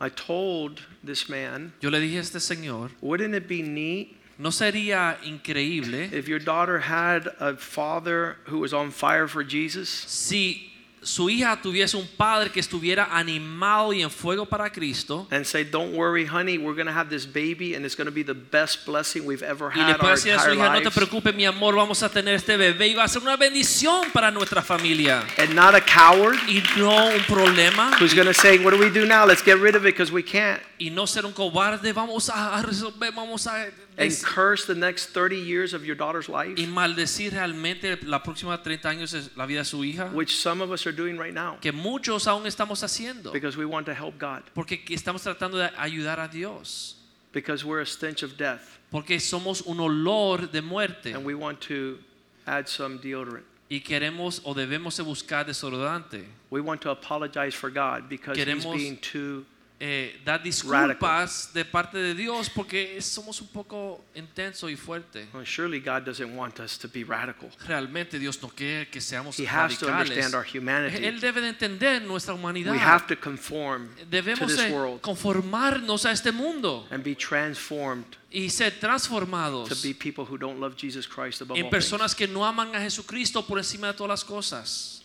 I 0.00 0.08
told 0.08 0.80
this 1.04 1.28
man, 1.28 1.72
Yo 1.80 1.90
le 1.90 2.00
dije 2.00 2.16
a 2.16 2.20
este 2.20 2.40
señor, 2.40 2.90
wouldn't 3.02 3.34
it 3.34 3.46
be 3.46 3.62
neat 3.62 4.16
¿no 4.38 4.48
sería 4.48 5.18
increíble 5.22 6.10
if 6.12 6.26
your 6.26 6.38
daughter 6.38 6.78
had 6.78 7.28
a 7.38 7.54
father 7.56 8.38
who 8.46 8.58
was 8.60 8.72
on 8.72 8.90
fire 8.90 9.28
for 9.28 9.44
Jesus? 9.44 9.90
si 9.90 10.69
su 11.02 11.30
hija 11.30 11.60
tuviese 11.60 11.96
un 11.96 12.06
padre 12.06 12.50
que 12.50 12.60
estuviera 12.60 13.08
animado 13.10 13.92
y 13.92 14.02
en 14.02 14.10
fuego 14.10 14.44
para 14.46 14.70
Cristo? 14.70 15.26
And 15.30 15.44
say, 15.44 15.64
don't 15.64 15.94
worry, 15.94 16.26
honey, 16.26 16.58
we're 16.58 16.74
going 16.74 16.86
to 16.86 16.92
have 16.92 17.08
this 17.08 17.26
baby 17.26 17.74
and 17.74 17.84
it's 17.84 17.96
going 17.96 18.06
to 18.06 18.12
be 18.12 18.22
the 18.22 18.34
best 18.34 18.84
blessing 18.86 19.24
we've 19.24 19.42
ever 19.42 19.70
Y 19.74 19.80
le 19.80 19.92
had 19.92 19.98
puede 19.98 20.12
decir 20.12 20.34
a 20.34 20.40
su 20.40 20.50
hija, 20.52 20.72
no 20.72 20.82
te 20.82 20.90
preocupes 20.90 21.34
mi 21.34 21.44
amor, 21.46 21.74
vamos 21.74 22.02
a 22.02 22.08
tener 22.08 22.34
este 22.34 22.56
bebé 22.56 22.88
y 22.88 22.94
va 22.94 23.04
a 23.04 23.08
ser 23.08 23.22
una 23.22 23.36
bendición 23.36 24.10
para 24.12 24.30
nuestra 24.30 24.62
familia. 24.62 25.24
And 25.38 25.54
not 25.54 25.74
a 25.74 25.80
coward 25.80 26.36
Y 26.48 26.62
no 26.76 27.06
un 27.06 27.22
problema. 27.26 27.96
who's 27.98 28.14
going 28.14 28.28
to 28.28 28.34
say, 28.34 28.58
what 28.58 28.72
do 28.72 28.78
we 28.78 28.90
do 28.90 29.06
now? 29.06 29.24
Let's 29.24 29.42
get 29.42 29.58
rid 29.58 29.74
of 29.74 29.86
it 29.86 29.94
because 29.94 30.12
we 30.12 30.22
can't. 30.22 30.60
Y 30.80 30.88
no 30.88 31.06
ser 31.06 31.26
un 31.26 31.32
cobarde, 31.32 31.92
vamos 31.92 32.30
a 32.30 32.62
resolver, 32.62 33.12
vamos 33.12 33.46
a 33.46 33.66
And 33.98 34.10
curse 34.24 34.64
the 34.66 34.74
next 34.74 35.10
30 35.12 35.36
years 35.36 35.74
of 35.74 35.84
your 35.84 35.94
daughter's 35.94 36.26
life, 36.26 36.54
y 36.56 36.66
maldecir 36.66 37.34
realmente 37.34 37.98
la 38.02 38.22
próxima 38.22 38.62
30 38.62 38.88
años 38.88 39.12
es 39.12 39.30
la 39.36 39.44
vida 39.44 39.58
de 39.58 39.64
su 39.66 39.84
hija. 39.84 40.06
which 40.14 40.34
some 40.36 40.62
of 40.62 40.70
us 40.70 40.86
are 40.86 40.92
doing 40.96 41.18
right 41.18 41.34
now 41.34 41.58
Que 41.60 41.70
muchos 41.70 42.26
aún 42.26 42.46
estamos 42.46 42.82
haciendo. 42.82 43.30
because 43.30 43.58
we 43.58 43.66
want 43.66 43.84
to 43.84 43.92
help 43.94 44.18
God, 44.18 44.42
Porque 44.54 44.82
estamos 44.88 45.22
tratando 45.22 45.58
de 45.58 45.68
ayudar 45.76 46.18
a 46.18 46.28
Dios. 46.28 46.96
because 47.32 47.62
we're 47.62 47.82
a 47.82 47.86
stench 47.86 48.22
of 48.22 48.38
death 48.38 48.78
Porque 48.90 49.20
somos 49.20 49.60
un 49.66 49.76
olor 49.80 50.50
de 50.50 50.62
muerte. 50.62 51.12
and 51.12 51.26
we 51.26 51.34
want 51.34 51.60
to 51.60 51.98
add 52.46 52.66
some 52.68 52.98
deodorant. 52.98 53.44
Y 53.68 53.80
queremos 53.80 54.40
o 54.44 54.54
debemos 54.54 54.98
buscar 55.04 55.44
desodorante. 55.46 56.24
We 56.48 56.60
want 56.62 56.80
to 56.80 56.90
apologize 56.90 57.54
for 57.54 57.68
God 57.70 58.08
because 58.08 58.36
He's 58.38 58.46
Queremos- 58.46 58.74
being 58.74 58.96
too. 58.96 59.44
Eh, 59.82 60.20
dar 60.26 60.42
disculpas 60.42 61.50
de 61.54 61.64
parte 61.64 61.96
de 61.96 62.14
Dios 62.14 62.50
porque 62.50 63.00
somos 63.00 63.40
un 63.40 63.48
poco 63.48 64.04
intenso 64.14 64.68
y 64.68 64.76
fuerte. 64.76 65.26
Well, 65.32 65.46
surely 65.46 65.80
God 65.80 66.04
doesn't 66.04 66.36
want 66.36 66.60
us 66.60 66.78
to 66.78 66.86
be 66.86 67.02
radical. 67.02 67.48
Realmente 67.66 68.18
Dios 68.18 68.42
no 68.42 68.50
quiere 68.50 68.90
que 68.90 69.00
seamos 69.00 69.38
He 69.38 69.46
has 69.46 69.78
to 69.78 69.86
radicales. 69.86 70.10
understand 70.10 70.34
our 70.34 70.44
humanity. 70.44 71.02
Él 71.02 71.18
debe 71.18 71.40
de 71.40 71.48
entender 71.48 72.02
nuestra 72.02 72.34
humanidad. 72.34 72.72
We 72.72 72.78
have 72.78 73.06
to 73.06 73.16
conform 73.18 73.88
to 73.96 74.04
Debemos 74.04 74.48
this 74.48 74.58
de 74.58 74.70
world 74.70 75.00
conformarnos 75.00 76.04
a 76.04 76.12
este 76.12 76.30
mundo 76.30 76.86
and 76.90 77.02
be 77.02 77.14
transformed 77.14 78.04
y 78.30 78.50
ser 78.50 78.72
to 78.72 78.80
transformados 78.80 79.82
be 79.82 79.94
people 79.94 80.26
who 80.26 80.36
don't 80.36 80.60
love 80.60 80.76
Jesus 80.76 81.08
Christ 81.08 81.40
above 81.40 81.58
en 81.58 81.64
all 81.64 81.70
personas 81.70 82.14
things. 82.14 82.28
que 82.28 82.28
no 82.28 82.44
aman 82.44 82.76
a 82.76 82.80
Jesucristo 82.80 83.46
por 83.46 83.56
encima 83.56 83.86
de 83.86 83.94
todas 83.94 84.10
las 84.10 84.24
cosas. 84.24 84.99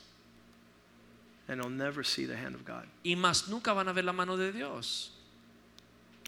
And 1.48 1.62
they'll 1.62 1.70
never 1.70 2.04
see 2.04 2.26
the 2.26 2.36
hand 2.36 2.56
of 2.56 2.66
God. 2.66 2.88
Y 3.04 3.16
más 3.16 3.48
nunca 3.50 3.74
van 3.74 3.88
a 3.88 3.94
ver 3.94 4.04
la 4.04 4.14
mano 4.14 4.36
de 4.36 4.52
Dios. 4.52 5.12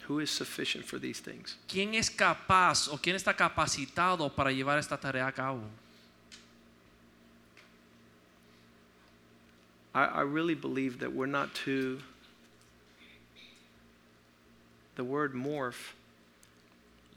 Who 0.06 0.20
is 0.20 0.30
sufficient 0.30 0.84
for 0.84 0.98
these 0.98 1.20
things? 1.20 1.56
¿Quién 1.68 1.94
es 1.94 2.08
capaz 2.08 2.88
o 2.88 2.98
quién 2.98 3.16
está 3.16 3.34
capacitado 3.34 4.34
para 4.34 4.50
llevar 4.50 4.78
esta 4.78 4.96
tarea 4.96 5.26
a 5.26 5.32
cabo? 5.32 5.62
I, 9.94 10.04
I 10.04 10.20
really 10.22 10.54
believe 10.54 11.00
that 11.00 11.12
we're 11.12 11.26
not 11.26 11.54
to. 11.66 11.98
The 14.94 15.04
word 15.04 15.34
morph 15.34 15.94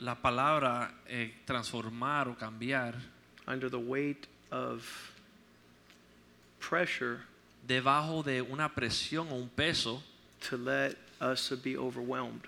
La 0.02 0.16
palabra 0.16 0.90
eh, 1.08 1.30
transformar 1.46 2.28
o 2.28 2.34
cambiar 2.34 2.96
under 3.48 3.70
the 3.70 3.80
weight 3.80 4.26
of 4.52 4.84
pressure 6.60 7.22
debajo 7.66 8.24
de 8.24 8.42
una 8.42 8.70
presión 8.70 9.30
o 9.32 9.36
un 9.36 9.50
peso 9.50 10.02
to 10.50 10.58
let 10.58 10.96
us 11.20 11.50
be 11.64 11.78
overwhelmed. 11.78 12.48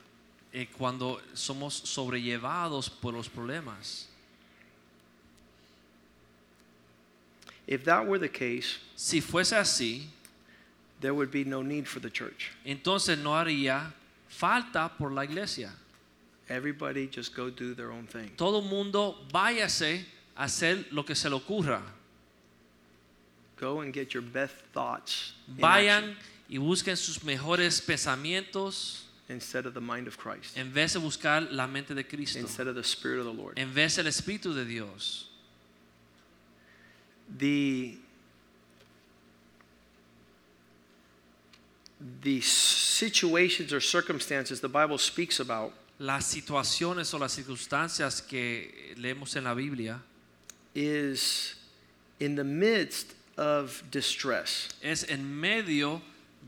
eh, 0.54 0.68
cuando 0.78 1.20
somos 1.34 1.74
sobrellevados 1.86 2.90
por 2.90 3.14
los 3.14 3.28
problemas. 3.28 4.06
If 7.66 7.86
that 7.86 8.06
were 8.06 8.20
the 8.20 8.30
case, 8.30 8.78
Si 8.96 9.22
fuese 9.22 9.54
así, 9.56 10.04
there 11.00 11.14
would 11.14 11.32
be 11.32 11.44
no 11.44 11.62
need 11.62 11.88
for 11.88 12.00
the 12.00 12.10
church. 12.10 12.52
entonces 12.66 13.18
no 13.18 13.32
haría 13.32 13.94
falta 14.30 14.92
por 14.98 15.12
la 15.12 15.24
iglesia. 15.24 15.72
Everybody 16.50 17.08
just 17.08 17.34
go 17.34 17.50
do 17.50 17.74
their 17.74 17.90
own 17.92 18.06
thing. 18.06 18.32
Todo 18.38 18.62
mundo 18.62 19.16
váyase 19.32 20.04
a 20.36 20.44
hacer 20.44 20.86
lo 20.92 21.04
que 21.04 21.16
se 21.16 21.30
le 21.30 21.36
ocurra. 21.40 21.82
Go 23.64 23.80
and 23.80 23.94
get 23.94 24.14
your 24.14 24.22
best 24.24 24.56
thoughts 24.74 25.32
Vayan 25.48 26.18
y 26.50 26.58
busquen 26.58 26.98
sus 26.98 27.20
mejores 27.20 27.80
pensamientos 27.80 29.04
instead 29.30 29.66
of 29.66 29.74
the 29.74 29.80
mind 29.80 30.06
of 30.06 30.18
Christ, 30.18 30.58
en 30.58 30.74
vez 30.74 30.92
de 30.92 31.00
buscar 31.00 31.50
la 31.50 31.66
mente 31.66 31.96
de 31.96 32.04
Cristo, 32.04 32.40
instead 32.40 32.68
of 32.68 32.76
the 32.76 32.84
Spirit 32.84 33.20
of 33.20 33.26
the 33.26 33.32
Lord. 33.32 33.58
en 33.58 33.74
vez 33.74 33.96
del 33.96 34.08
Espíritu 34.08 34.54
de 34.54 34.66
Dios. 34.66 35.30
the 37.38 37.98
the 42.22 42.42
situations 42.42 43.72
or 43.72 43.80
circumstances 43.80 44.60
the 44.60 44.68
Bible 44.68 44.98
speaks 44.98 45.40
about 45.40 45.72
Las 46.00 46.26
situaciones 46.26 47.14
o 47.14 47.18
las 47.18 47.32
circunstancias 47.32 48.28
que 48.28 48.94
leemos 48.98 49.38
en 49.38 49.46
la 49.46 49.54
Biblia 49.54 50.02
is 50.76 51.56
in 52.20 52.36
the 52.36 52.44
midst 52.44 53.14
of 53.38 53.84
distress. 53.92 54.70
es 54.82 55.04
en 55.10 55.40
medio 55.40 56.02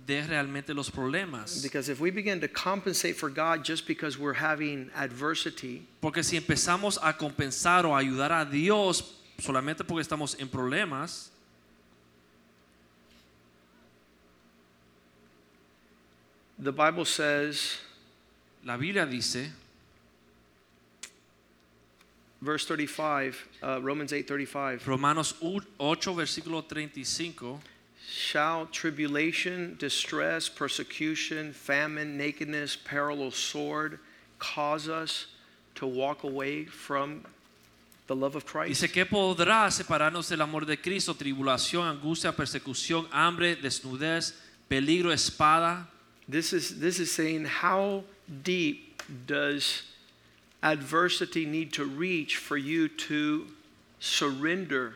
de 0.06 0.22
realmente 0.22 0.74
los 0.74 0.90
problemas. 0.90 1.62
Because 1.64 1.90
if 1.90 2.00
we 2.00 2.12
begin 2.12 2.40
to 2.42 2.48
compensate 2.48 3.16
for 3.16 3.30
God 3.30 3.64
just 3.64 3.88
because 3.88 4.20
we're 4.20 4.34
having 4.34 4.90
adversity, 4.96 5.86
Porque 6.02 6.24
si 6.24 6.38
empezamos 6.40 6.98
a 7.02 7.14
compensar 7.14 7.86
o 7.86 7.96
ayudar 7.96 8.32
a 8.32 8.46
Dios 8.46 9.16
solamente 9.40 9.84
porque 9.86 10.02
estamos 10.02 10.40
en 10.40 10.48
problemas, 10.48 11.30
the 16.60 16.72
Bible 16.72 17.06
says, 17.06 17.80
la 18.64 18.78
Biblia 18.78 19.06
dice, 19.06 19.52
verse 22.42 22.66
35, 22.66 23.48
uh, 23.64 23.80
Romans 23.82 24.12
8:35, 24.12 24.86
Romanos 24.88 25.34
8, 25.42 26.14
versículo 26.14 26.68
35, 26.68 27.60
shall 28.08 28.68
tribulation, 28.68 29.76
distress, 29.80 30.48
persecution, 30.50 31.54
famine, 31.54 32.18
nakedness, 32.18 32.76
peril, 32.76 33.22
or 33.22 33.32
sword 33.32 34.00
cause 34.40 34.88
us 34.88 35.28
to 35.76 35.88
walk 35.88 36.24
away 36.24 36.66
from 36.66 37.26
the 38.08 38.16
love 38.16 38.36
of 38.36 38.46
Christ? 38.46 38.82
dice 38.82 38.92
que 38.92 39.06
podrá 39.06 39.70
separarnos 39.72 40.30
del 40.30 40.42
amor 40.42 40.66
de 40.66 40.78
Cristo, 40.78 41.14
tribulación, 41.14 41.88
angustia, 41.88 42.32
persecución, 42.32 43.08
hambre, 43.12 43.56
desnudez, 43.56 44.34
peligro, 44.70 45.12
espada. 45.12 45.88
This 46.28 46.54
is 46.54 46.80
this 46.80 47.00
is 47.00 47.12
saying 47.12 47.46
how 47.46 48.04
deep 48.44 49.02
does 49.28 49.84
adversity 50.66 51.46
need 51.46 51.72
to 51.74 51.86
reach 51.86 52.38
for 52.38 52.58
you 52.58 52.88
to 52.88 53.46
surrender 54.00 54.94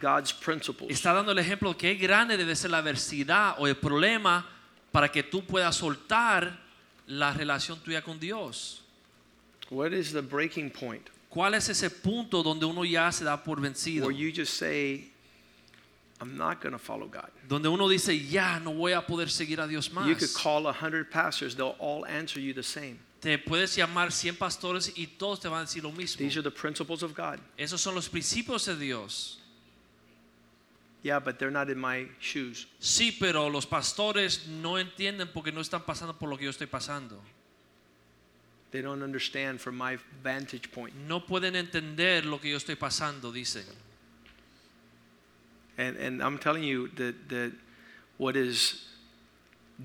God's 0.00 0.32
principles? 0.32 0.90
Está 0.90 1.12
dando 1.12 1.32
el 1.32 1.38
ejemplo 1.38 1.76
qué 1.76 1.98
grande 1.98 2.36
debe 2.36 2.54
ser 2.56 2.70
la 2.70 2.78
adversidad 2.78 3.56
o 3.58 3.66
el 3.66 3.74
problema 3.74 4.44
para 4.92 5.08
que 5.08 5.22
tú 5.22 5.44
puedas 5.44 5.76
soltar 5.76 6.56
la 7.08 7.32
relación 7.32 7.78
tuya 7.82 8.02
con 8.02 8.18
Dios. 8.18 8.82
What 9.70 9.92
is 9.92 10.12
the 10.12 10.22
breaking 10.22 10.70
point 10.70 11.10
¿Cuál 11.34 11.54
es 11.54 11.68
ese 11.68 11.90
punto 11.90 12.44
donde 12.44 12.64
uno 12.64 12.84
ya 12.84 13.10
se 13.10 13.24
da 13.24 13.36
por 13.36 13.56
vencido? 13.56 14.02
where 14.02 14.12
you 14.12 14.30
just 14.30 14.56
say, 14.56 15.04
I'm 16.20 16.36
not 16.36 16.60
going 16.60 16.72
to 16.72 16.78
follow 16.78 17.08
God? 17.08 17.28
Donde 17.48 17.66
uno 17.66 17.88
dice, 17.88 18.16
ya 18.16 18.60
no 18.60 18.72
voy 18.72 18.92
a 18.92 19.02
poder 19.02 19.26
seguir 19.26 19.58
a 19.58 19.66
Dios 19.66 19.88
más. 19.88 20.06
You 20.06 20.14
could 20.14 20.32
call 20.32 20.68
a 20.68 20.72
hundred 20.72 21.10
pastors, 21.10 21.56
they'll 21.56 21.74
all 21.80 22.06
answer 22.06 22.38
you 22.38 22.52
the 22.52 22.62
same. 22.62 23.00
Te 23.24 23.38
puedes 23.38 23.74
llamar 23.74 24.12
100 24.12 24.36
pastores 24.36 24.92
y 24.96 25.06
todos 25.06 25.40
te 25.40 25.48
van 25.48 25.60
a 25.60 25.62
decir 25.62 25.82
lo 25.82 25.90
mismo. 25.90 26.18
These 26.18 26.36
are 26.36 26.42
the 26.42 26.50
principles 26.50 27.02
of 27.02 27.14
God. 27.14 27.40
Esos 27.56 27.80
son 27.80 27.94
los 27.94 28.06
principios 28.06 28.66
de 28.66 28.76
Dios. 28.76 29.38
Yeah, 31.02 31.20
but 31.20 31.38
they're 31.38 31.50
not 31.50 31.70
in 31.70 31.80
my 31.80 32.06
shoes. 32.20 32.66
Sí, 32.78 33.16
pero 33.18 33.48
los 33.48 33.64
pastores 33.64 34.46
no 34.46 34.76
entienden 34.76 35.28
porque 35.32 35.52
no 35.52 35.62
están 35.62 35.86
pasando 35.86 36.18
por 36.18 36.28
lo 36.28 36.36
que 36.36 36.44
yo 36.44 36.50
estoy 36.50 36.66
pasando. 36.66 37.18
They 38.72 38.82
don't 38.82 39.02
understand 39.02 39.58
from 39.58 39.78
my 39.78 39.96
vantage 40.22 40.70
point. 40.70 40.94
No 41.08 41.20
pueden 41.20 41.56
entender 41.56 42.26
lo 42.26 42.38
que 42.38 42.50
yo 42.50 42.58
estoy 42.58 42.76
pasando, 42.76 43.32
dicen. 43.32 43.64
And, 45.78 45.96
and 45.96 46.22
I'm 46.22 46.38
telling 46.38 46.62
you 46.62 46.88
that, 46.96 47.14
that 47.30 47.52
what 48.18 48.36
is 48.36 48.84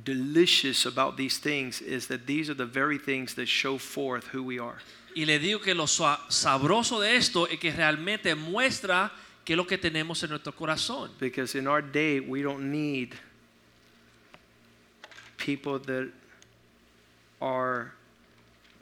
delicious 0.04 0.86
about 0.86 1.18
these 1.18 1.38
things 1.38 1.82
is 1.82 2.08
that 2.08 2.28
these 2.28 2.50
are 2.50 2.54
the 2.54 2.66
very 2.66 2.98
things 2.98 3.34
that 3.36 3.48
show 3.48 3.78
forth 3.78 4.28
who 4.28 4.44
we 4.44 4.60
are. 4.60 4.78
Y 5.16 5.26
le 5.26 5.40
digo 5.40 5.62
que 5.62 5.74
lo 5.74 5.86
sabroso 5.86 7.00
de 7.02 7.16
esto 7.16 7.46
es 7.46 7.60
que 7.60 7.72
realmente 7.72 8.36
muestra 8.36 9.12
qué 9.44 9.54
es 9.54 9.58
lo 9.58 9.66
que 9.66 9.78
tenemos 9.78 10.24
en 10.24 10.30
nuestro 10.30 10.52
corazón. 10.54 11.10
Because 11.20 11.56
in 11.56 11.68
our 11.68 11.82
day, 11.82 12.20
we 12.20 12.42
don't 12.42 12.72
need 12.72 13.16
people 15.38 15.80
that 15.80 16.10
are 17.42 17.94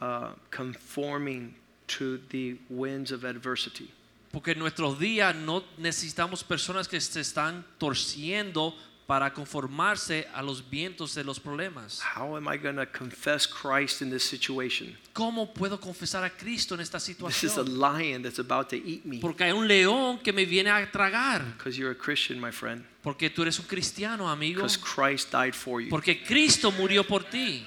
uh, 0.02 0.32
conforming 0.52 1.56
to 1.88 2.20
the 2.30 2.58
winds 2.70 3.12
of 3.12 3.24
adversity. 3.24 3.90
Porque 4.32 4.50
en 4.50 4.60
nuestros 4.60 5.00
días 5.00 5.34
no 5.34 5.64
necesitamos 5.78 6.44
personas 6.44 6.88
que 6.88 7.00
se 7.00 7.22
están 7.22 7.64
torciendo 7.80 8.76
para 9.08 9.32
conformarse 9.34 10.28
a 10.34 10.42
los 10.44 10.62
vientos 10.62 11.16
de 11.16 11.24
los 11.24 11.40
problemas. 11.40 12.02
How 12.02 12.36
am 12.36 12.50
I 12.50 12.58
going 12.58 12.76
to 12.76 12.86
confess 12.86 13.48
Christ 13.48 14.02
in 14.02 14.10
this 14.10 14.24
situation? 14.24 14.98
¿Cómo 15.14 15.54
puedo 15.54 15.80
confesar 15.80 16.26
a 16.26 16.30
Cristo 16.30 16.76
en 16.76 16.82
esta 16.82 17.00
This 17.00 17.10
is 17.10 17.58
a 17.58 17.64
situación? 17.64 17.80
lion 17.80 18.22
that's 18.22 18.40
about 18.40 18.70
to 18.70 18.76
eat 18.76 19.06
me. 19.06 19.20
Porque 19.20 19.46
hay 19.46 19.54
un 19.54 19.66
león 19.66 20.20
que 20.22 20.34
me 20.34 20.46
viene 20.46 20.70
a 20.70 20.86
tragar. 20.92 21.42
Because 21.58 21.78
you're 21.78 21.92
a 21.92 21.96
Christian, 21.96 22.38
my 22.40 22.52
friend. 22.52 22.84
Porque 23.02 23.30
tú 23.30 23.44
eres 23.44 23.58
un 23.60 23.66
cristiano, 23.66 24.28
amigo. 24.30 24.58
Because 24.58 24.78
Christ 24.78 25.32
died 25.32 25.56
for 25.56 25.80
you. 25.80 25.90
Porque 25.90 26.22
Cristo 26.26 26.72
murió 26.72 27.08
por 27.08 27.24
ti. 27.24 27.66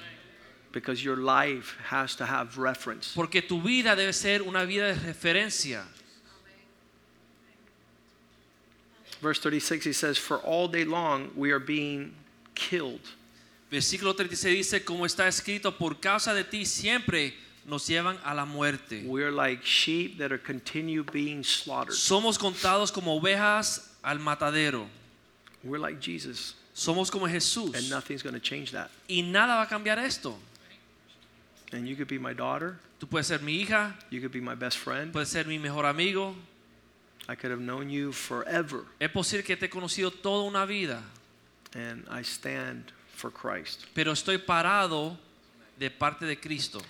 Because 0.71 1.03
your 1.03 1.17
life 1.17 1.75
has 1.89 2.15
to 2.15 2.23
have 2.23 2.55
reference. 2.59 3.13
Porque 3.15 3.41
tu 3.41 3.59
vida 3.59 3.95
debe 3.95 4.13
ser 4.13 4.43
una 4.43 4.63
vida 4.63 4.93
de 4.93 4.93
referencia. 4.93 5.83
Verse 9.21 9.39
36, 9.39 9.85
he 9.85 9.93
says, 9.93 10.17
For 10.17 10.37
all 10.39 10.67
day 10.67 10.83
long 10.83 11.29
we 11.35 11.51
are 11.51 11.59
being 11.59 12.13
killed. 12.55 13.01
Versículo 13.71 14.13
36 14.15 14.57
dice, 14.57 14.83
como 14.83 15.05
está 15.05 15.27
escrito, 15.27 15.71
por 15.77 15.95
causa 16.01 16.33
de 16.33 16.43
ti 16.43 16.65
siempre 16.65 17.33
nos 17.65 17.87
llevan 17.87 18.17
a 18.25 18.33
la 18.33 18.45
muerte. 18.45 19.03
We're 19.05 19.31
like 19.31 19.63
sheep 19.63 20.17
that 20.17 20.31
are 20.31 20.37
continue 20.37 21.03
being 21.03 21.43
slaughtered. 21.43 21.93
Somos 21.95 22.37
contados 22.37 22.91
como 22.91 23.17
ovejas 23.19 23.87
al 24.03 24.17
matadero. 24.19 24.87
We're 25.63 25.79
like 25.79 25.99
Jesus, 26.01 26.55
Somos 26.75 27.11
como 27.11 27.27
Jesús. 27.27 27.75
and 27.75 27.89
nothing's 27.89 28.23
going 28.23 28.33
to 28.33 28.39
change 28.41 28.71
that. 28.71 28.89
Y 29.07 29.21
nada 29.21 29.55
va 29.55 29.61
a 29.63 29.67
cambiar 29.67 29.99
esto. 29.99 30.35
And 31.71 31.87
you 31.87 31.95
could 31.95 32.07
be 32.09 32.17
my 32.17 32.33
daughter, 32.33 32.77
Tú 32.99 33.07
puedes 33.07 33.27
ser 33.27 33.39
mi 33.39 33.63
hija, 33.63 33.93
you 34.09 34.19
could 34.19 34.31
be 34.33 34.41
my 34.41 34.55
best 34.55 34.77
friend. 34.77 35.13
puedes 35.13 35.27
ser 35.27 35.45
mi 35.45 35.57
mejor 35.57 35.85
amigo. 35.85 36.35
I 37.31 37.35
could 37.35 37.49
have 37.49 37.61
known 37.61 37.89
you 37.89 38.11
forever, 38.11 38.85
Es 38.99 39.09
posible 39.09 39.43
que 39.43 39.55
te 39.55 39.67
he 39.67 39.69
conocido 39.69 40.11
toda 40.11 40.43
una 40.43 40.65
vida, 40.65 41.01
and 41.73 42.05
I 42.09 42.23
stand 42.23 42.91
for 43.13 43.31
Christ. 43.31 43.85
pero 43.95 44.11
estoy 44.11 44.37
parado 44.37 45.17
de 45.79 45.89
parte 45.89 46.25
de 46.25 46.35
Cristo. 46.35 46.81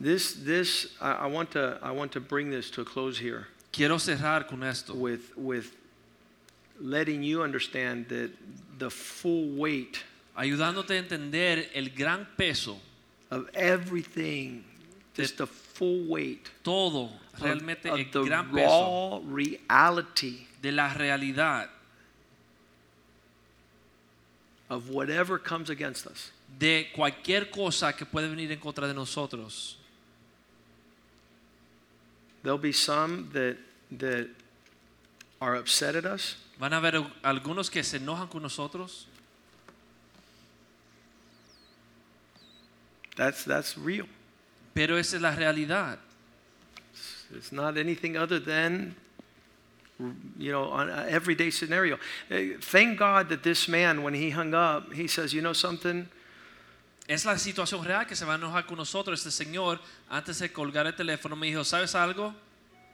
This, 0.00 0.32
this, 0.32 0.96
I, 1.00 1.12
I 1.12 1.26
want 1.26 1.52
to, 1.52 1.78
I 1.80 1.92
want 1.92 2.10
to 2.12 2.20
bring 2.20 2.50
this 2.50 2.70
to 2.70 2.80
a 2.80 2.84
close 2.84 3.18
here 3.18 3.46
Quiero 3.70 3.98
cerrar 3.98 4.48
con 4.48 4.64
esto, 4.64 4.94
with, 4.94 5.36
with 5.36 5.76
letting 6.80 7.22
you 7.22 7.42
understand 7.42 8.08
that 8.08 8.32
the 8.78 8.90
full 8.90 9.50
weight 9.50 10.02
ayudándote 10.36 10.90
a 10.96 10.98
entender 10.98 11.68
el 11.72 11.90
gran 11.90 12.26
peso, 12.36 12.80
of 13.30 13.48
everything, 13.54 14.64
just 15.14 15.38
the 15.38 15.46
full 15.46 16.06
weight 16.08 16.50
todo, 16.62 17.10
of, 17.34 17.42
realmente 17.42 17.86
of 17.86 17.98
el 17.98 18.04
the 18.12 18.24
gran 18.24 18.50
peso 18.52 18.68
raw 18.68 19.20
reality 19.24 20.46
de 20.60 20.70
la 20.72 20.92
realidad 20.94 21.68
of 24.68 24.90
whatever 24.90 25.38
comes 25.38 25.70
against 25.70 26.06
us. 26.06 26.30
de 26.58 26.90
cualquier 26.94 27.50
cosa 27.50 27.92
que 27.92 28.04
puede 28.04 28.28
venir 28.28 28.50
en 28.52 28.58
contra 28.58 28.86
de 28.86 28.94
nosotros. 28.94 29.76
There'll 32.42 32.58
be 32.58 32.72
some 32.72 33.28
that 33.32 33.56
that 33.98 34.28
are 35.40 35.56
upset 35.56 35.94
at 35.96 36.04
us. 36.04 36.36
Van 36.58 36.72
a 36.72 36.76
haber 36.76 37.04
algunos 37.22 37.70
que 37.70 37.82
se 37.82 37.98
enojan 37.98 38.28
con 38.28 38.42
nosotros. 38.42 39.06
That's 43.16 43.44
that's 43.44 43.76
real. 43.76 44.06
Pero 44.74 44.96
esa 44.96 45.16
es 45.16 45.22
la 45.22 45.34
realidad. 45.34 45.98
It's 47.34 47.52
not 47.52 47.76
anything 47.76 48.16
other 48.16 48.40
than, 48.40 48.96
you 50.38 50.50
know, 50.50 50.72
an 50.72 50.90
everyday 51.08 51.50
scenario. 51.50 51.98
Eh, 52.30 52.54
Thank 52.60 52.98
God 52.98 53.28
that 53.28 53.42
this 53.42 53.68
man, 53.68 54.02
when 54.02 54.14
he 54.14 54.30
hung 54.30 54.54
up, 54.54 54.92
he 54.92 55.06
says, 55.06 55.32
you 55.32 55.40
know 55.40 55.52
something? 55.52 56.08
Es 57.08 57.24
la 57.24 57.34
situación 57.34 57.84
real 57.84 58.04
que 58.04 58.16
se 58.16 58.24
va 58.24 58.34
a 58.34 58.38
enojar 58.38 58.66
con 58.66 58.78
nosotros. 58.78 59.24
Este 59.24 59.44
señor, 59.44 59.80
antes 60.08 60.38
de 60.38 60.48
colgar 60.52 60.86
el 60.86 60.94
teléfono, 60.94 61.36
me 61.36 61.48
dijo, 61.48 61.64
¿sabes 61.64 61.94
algo? 61.94 62.34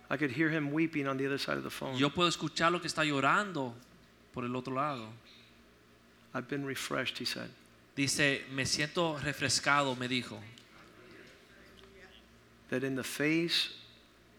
I 0.09 0.17
could 0.17 0.31
hear 0.31 0.51
him 0.51 0.73
weeping 0.73 1.07
on 1.07 1.17
the 1.17 1.27
other 1.27 1.39
side 1.39 1.57
of 1.57 1.65
the 1.65 1.71
phone. 1.71 1.97
Yo 1.97 2.11
puedo 2.11 2.29
escuchar 2.29 2.71
lo 2.73 2.81
que 2.81 2.89
está 2.89 3.05
llorando 3.05 3.75
por 4.33 4.45
el 4.45 4.55
otro 4.55 4.75
lado. 4.75 5.09
I've 6.35 6.49
been 6.49 6.65
refreshed, 6.65 7.19
he 7.19 7.25
said. 7.25 7.51
Dice, 7.97 8.43
me 8.53 8.65
siento 8.65 9.19
refrescado, 9.23 9.99
me 9.99 10.07
dijo. 10.07 10.39
That 12.69 12.85
in 12.85 12.95
the 12.95 13.05
face 13.05 13.71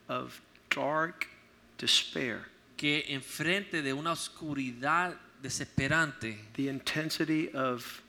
of 0.07 0.39
dark 0.69 1.27
despair, 1.77 2.45
Que 2.77 3.03
enfrente 3.09 3.81
de 3.81 3.91
una 3.91 4.11
oscuridad 4.11 5.15
desesperante, 5.41 6.35
the 6.53 6.67
intensity 6.67 7.49
of, 7.51 8.01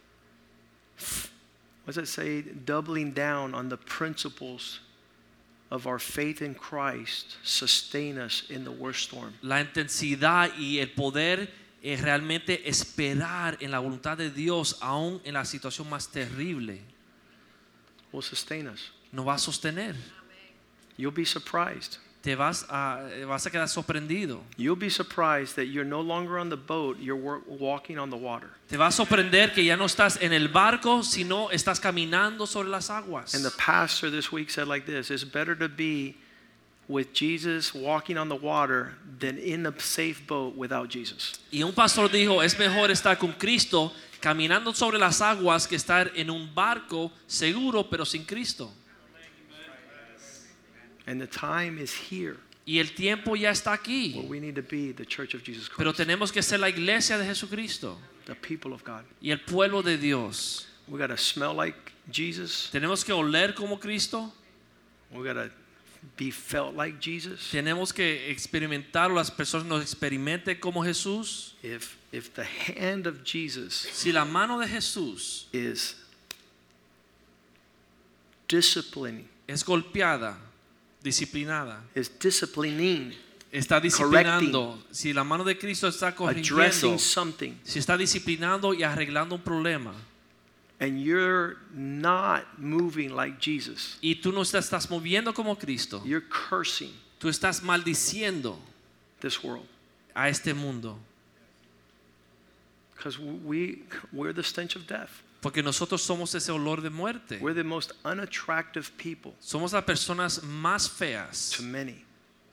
what 1.84 1.94
does 1.94 1.96
it 1.96 2.08
say, 2.08 2.42
doubling 2.42 3.12
down 3.12 3.54
on 3.54 3.70
the 3.70 3.78
principles 3.78 4.80
of 5.70 5.86
our 5.86 5.98
faith 5.98 6.42
in 6.42 6.54
Christ 6.54 7.36
sustain 7.42 8.18
us 8.18 8.42
in 8.50 8.64
the 8.64 8.72
worst 8.72 9.04
storm. 9.04 9.34
la 9.42 9.62
intensidad 9.62 10.52
y 10.58 10.78
el 10.80 10.88
poder 10.88 11.48
es 11.82 12.00
realmente 12.00 12.68
esperar 12.68 13.56
en 13.60 13.70
la 13.70 13.78
voluntad 13.78 14.16
de 14.16 14.30
Dios, 14.30 14.76
aún 14.80 15.20
en 15.24 15.34
la 15.34 15.44
situación 15.44 15.88
más 15.88 16.08
terrible, 16.08 16.80
Will 18.12 18.22
sustain 18.22 18.68
us. 18.68 18.90
nos 19.12 19.26
va 19.26 19.34
a 19.34 19.38
sostener. 19.38 19.94
You'll 20.96 21.12
be 21.14 21.24
surprised. 21.26 21.98
Te 22.20 22.34
vas 22.34 22.66
a, 22.68 23.00
vas 23.26 23.46
a 23.46 23.50
quedar 23.50 23.68
sorprendido. 23.68 24.40
You'll 24.56 24.74
be 24.76 24.90
surprised 24.90 25.54
that 25.54 25.66
you're 25.66 25.88
no 25.88 26.00
longer 26.00 26.38
on 26.38 26.48
the 26.50 26.56
boat, 26.56 26.98
you're 26.98 27.14
wa- 27.16 27.40
walking 27.46 27.96
on 27.96 28.10
the 28.10 28.16
water. 28.16 28.48
Te 28.68 28.76
va 28.76 28.88
a 28.88 28.90
sorprender 28.90 29.54
que 29.54 29.62
ya 29.62 29.76
no 29.76 29.84
estás 29.84 30.20
en 30.20 30.32
el 30.32 30.48
barco, 30.48 31.04
sino 31.04 31.50
estás 31.50 31.78
caminando 31.78 32.46
sobre 32.46 32.68
las 32.70 32.90
aguas. 32.90 33.34
And 33.34 33.44
the 33.44 33.52
pastor 33.56 34.10
this 34.10 34.32
week 34.32 34.50
said 34.50 34.66
like 34.66 34.84
this 34.84 35.10
It's 35.10 35.22
better 35.24 35.56
to 35.56 35.68
be 35.68 36.16
with 36.88 37.12
Jesus 37.12 37.74
walking 37.74 38.16
on 38.16 38.28
the 38.28 38.34
water 38.36 38.94
than 39.18 39.36
in 39.38 39.66
a 39.66 39.78
safe 39.78 40.26
boat 40.26 40.56
without 40.56 40.88
Jesus. 40.88 41.38
Y 41.52 41.62
un 41.62 41.72
pastor 41.72 42.08
dijo, 42.08 42.42
es 42.42 42.58
mejor 42.58 42.90
estar 42.90 43.18
con 43.18 43.32
Cristo 43.34 43.92
caminando 44.20 44.74
sobre 44.74 44.98
las 44.98 45.20
aguas 45.20 45.66
que 45.68 45.76
estar 45.76 46.10
en 46.16 46.30
un 46.30 46.52
barco 46.54 47.12
seguro 47.26 47.84
pero 47.88 48.04
sin 48.04 48.24
Cristo. 48.24 48.72
And 51.06 51.20
the 51.20 51.26
time 51.26 51.78
is 51.78 51.92
here 51.92 52.36
Y 52.66 52.78
el 52.80 52.88
tiempo 52.94 53.34
ya 53.34 53.50
está 53.50 53.70
where 53.70 53.80
aquí. 53.80 54.26
we 54.28 54.40
need 54.40 54.54
to 54.54 54.62
be 54.62 54.92
the 54.92 55.06
church 55.06 55.34
of 55.34 55.42
Jesus 55.42 55.70
Pero 55.74 55.92
tenemos 55.94 56.30
que 56.30 56.42
ser 56.42 56.58
la 56.58 56.68
iglesia 56.68 57.16
de 57.16 57.24
Jesucristo 57.24 57.96
the 58.26 58.34
people 58.34 58.74
of 58.74 58.84
God. 58.84 59.04
y 59.22 59.30
el 59.30 59.38
pueblo 59.40 59.82
de 59.82 59.96
Dios. 59.96 60.66
We 60.86 60.98
got 60.98 61.08
to 61.08 61.16
smell 61.16 61.54
like 61.54 61.76
Jesus. 62.10 62.68
Tenemos 62.70 63.04
que 63.04 63.12
oler 63.14 63.54
como 63.54 63.78
Cristo. 63.78 64.32
We 65.10 65.24
got 65.24 65.34
to 65.34 65.50
be 66.16 66.30
felt 66.30 66.74
like 66.74 66.98
Jesus. 67.00 67.50
Tenemos 67.50 67.92
que 67.92 68.30
experimentar, 68.30 69.10
o 69.10 69.14
las 69.14 69.30
personas 69.30 69.66
nos 69.66 69.82
experimenten 69.82 70.58
como 70.58 70.82
Jesús. 70.84 71.54
If 71.62 71.96
if 72.10 72.32
the 72.34 72.44
hand 72.44 73.06
of 73.06 73.22
Jesus 73.22 73.74
Si 73.92 74.12
la 74.12 74.24
mano 74.24 74.58
de 74.58 74.66
Jesús 74.66 75.46
is 75.52 75.96
disciplining, 78.48 79.28
es 79.46 79.62
golpeada, 79.64 80.38
disciplinada, 81.02 81.82
is 81.94 82.10
disciplining, 82.18 83.14
está 83.52 83.80
disciplinando, 83.80 84.82
si 84.90 85.12
la 85.12 85.22
mano 85.22 85.44
de 85.44 85.58
Cristo 85.58 85.88
está 85.88 86.14
corrigiendo, 86.14 86.98
si 86.98 87.78
está 87.78 87.96
disciplinando 87.96 88.72
y 88.72 88.82
arreglando 88.82 89.34
un 89.34 89.42
problema, 89.42 89.92
and 90.80 91.00
you're 91.00 91.56
not 91.74 92.44
moving 92.58 93.14
like 93.14 93.38
Jesus, 93.40 93.98
y 94.02 94.14
tú 94.14 94.32
no 94.32 94.42
estás 94.42 94.88
moviendo 94.88 95.34
como 95.34 95.56
Cristo, 95.56 96.02
you're 96.04 96.24
cursing 96.28 96.92
tú 97.18 97.28
estás 97.28 97.62
maldiciendo 97.62 98.58
this 99.20 99.42
world. 99.42 99.66
a 100.14 100.28
este 100.28 100.54
mundo, 100.54 100.98
because 102.96 103.18
we 103.18 103.82
we're 104.12 104.32
the 104.32 104.42
stench 104.42 104.76
of 104.76 104.86
death. 104.86 105.22
porque 105.40 105.62
nosotros 105.62 106.02
somos 106.02 106.34
ese 106.34 106.50
olor 106.50 106.82
de 106.82 106.90
muerte. 106.90 107.38
We're 107.40 107.54
the 107.54 107.62
most 107.62 107.92
unattractive 108.04 108.90
people 108.96 109.34
Somos 109.40 109.72
las 109.72 109.84
personas 109.84 110.42
más 110.42 110.88
feas 110.88 111.50
to 111.56 111.62
many, 111.62 112.04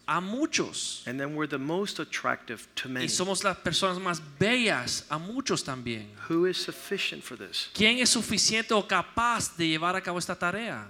a 0.08 0.22
muchos. 0.22 1.04
and 1.08 1.20
then 1.20 1.36
we're 1.36 1.48
the 1.48 1.58
most 1.58 2.00
attractive 2.00 2.68
to 2.76 2.88
many. 2.90 3.06
Y 3.06 3.10
somos 3.10 3.44
las 3.44 3.58
personas 3.58 4.00
más 4.00 4.22
bellas 4.40 5.06
a 5.10 5.18
muchos 5.18 5.64
también. 5.64 6.08
Who 6.30 6.46
is 6.46 6.58
sufficient 6.58 7.24
for 7.24 7.36
this? 7.38 7.70
¿Quién 7.74 8.00
es 8.00 8.10
suficiente 8.10 8.72
o 8.74 8.84
capaz 8.88 9.56
de 9.58 9.68
llevar 9.68 9.96
a 9.96 10.02
cabo 10.02 10.18
esta 10.20 10.36
tarea? 10.36 10.88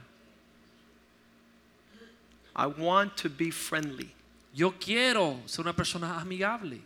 I 2.56 2.68
want 2.68 3.18
to 3.18 3.30
be 3.30 3.52
friendly. 3.52 4.12
Yo 4.54 4.72
quiero 4.80 5.42
ser 5.46 5.62
una 5.66 5.74
persona 5.74 6.20
amigable. 6.20 6.82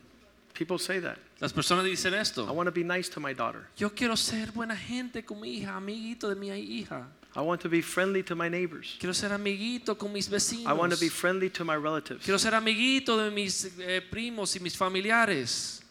People 0.54 0.80
say 0.80 1.00
that. 1.00 1.18
Las 1.40 1.54
personas 1.54 1.86
dicen 1.86 2.14
I 2.14 2.18
esto. 2.18 2.52
want 2.52 2.68
to 2.68 2.72
be 2.72 2.84
nice 2.84 3.08
to 3.10 3.20
my 3.20 3.34
daughter. 3.34 3.68
Yo 3.78 3.90
quiero 3.92 4.16
ser 4.16 4.52
buena 4.52 4.76
gente 4.76 5.24
con 5.24 5.40
mi 5.40 5.60
hija, 5.60 5.76
amiguito 5.78 6.28
de 6.28 6.36
mi 6.36 6.50
hija. 6.50 7.08
I 7.40 7.42
want 7.42 7.62
to 7.62 7.70
be 7.70 7.80
friendly 7.80 8.22
to 8.24 8.36
my 8.36 8.50
neighbors. 8.50 8.98
Quiero 9.00 9.14
ser 9.14 9.30
amiguito 9.30 9.98
con 9.98 10.12
mis 10.12 10.28
vecinos. 10.28 10.68
I 10.68 10.74
want 10.74 10.92
to 10.92 11.00
be 11.00 11.08
friendly 11.08 11.50
to 11.52 11.64
my 11.64 11.78
relatives. 11.78 12.26
Quiero 12.26 12.38
ser 12.38 12.52
amiguito 12.52 13.16
de 13.16 13.32
mis 13.32 13.64
eh, 13.80 14.02
primos 14.12 14.58
y 14.58 14.62
mis 14.62 14.76
familiares. 14.76 15.82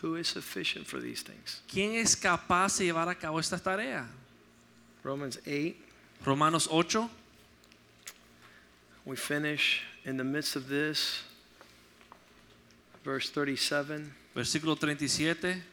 Who 0.00 0.14
is 0.14 0.28
sufficient 0.28 0.86
for 0.86 1.00
these 1.00 1.22
things? 1.22 1.60
¿Quién 1.66 1.96
es 1.96 2.14
capaz 2.14 2.78
de 2.78 2.84
llevar 2.84 3.08
a 3.08 3.16
cabo 3.16 3.40
esta 3.40 3.58
tarea? 3.58 4.06
Romans 5.02 5.40
8, 5.44 5.74
Romanos 6.24 6.68
8. 6.70 7.10
we 9.04 9.16
finish 9.16 9.82
in 10.04 10.16
the 10.16 10.24
midst 10.24 10.54
of 10.54 10.68
this. 10.68 11.24
Verse 13.02 13.28
37 13.28 14.14
Versículo 14.36 14.78
37 14.78 15.64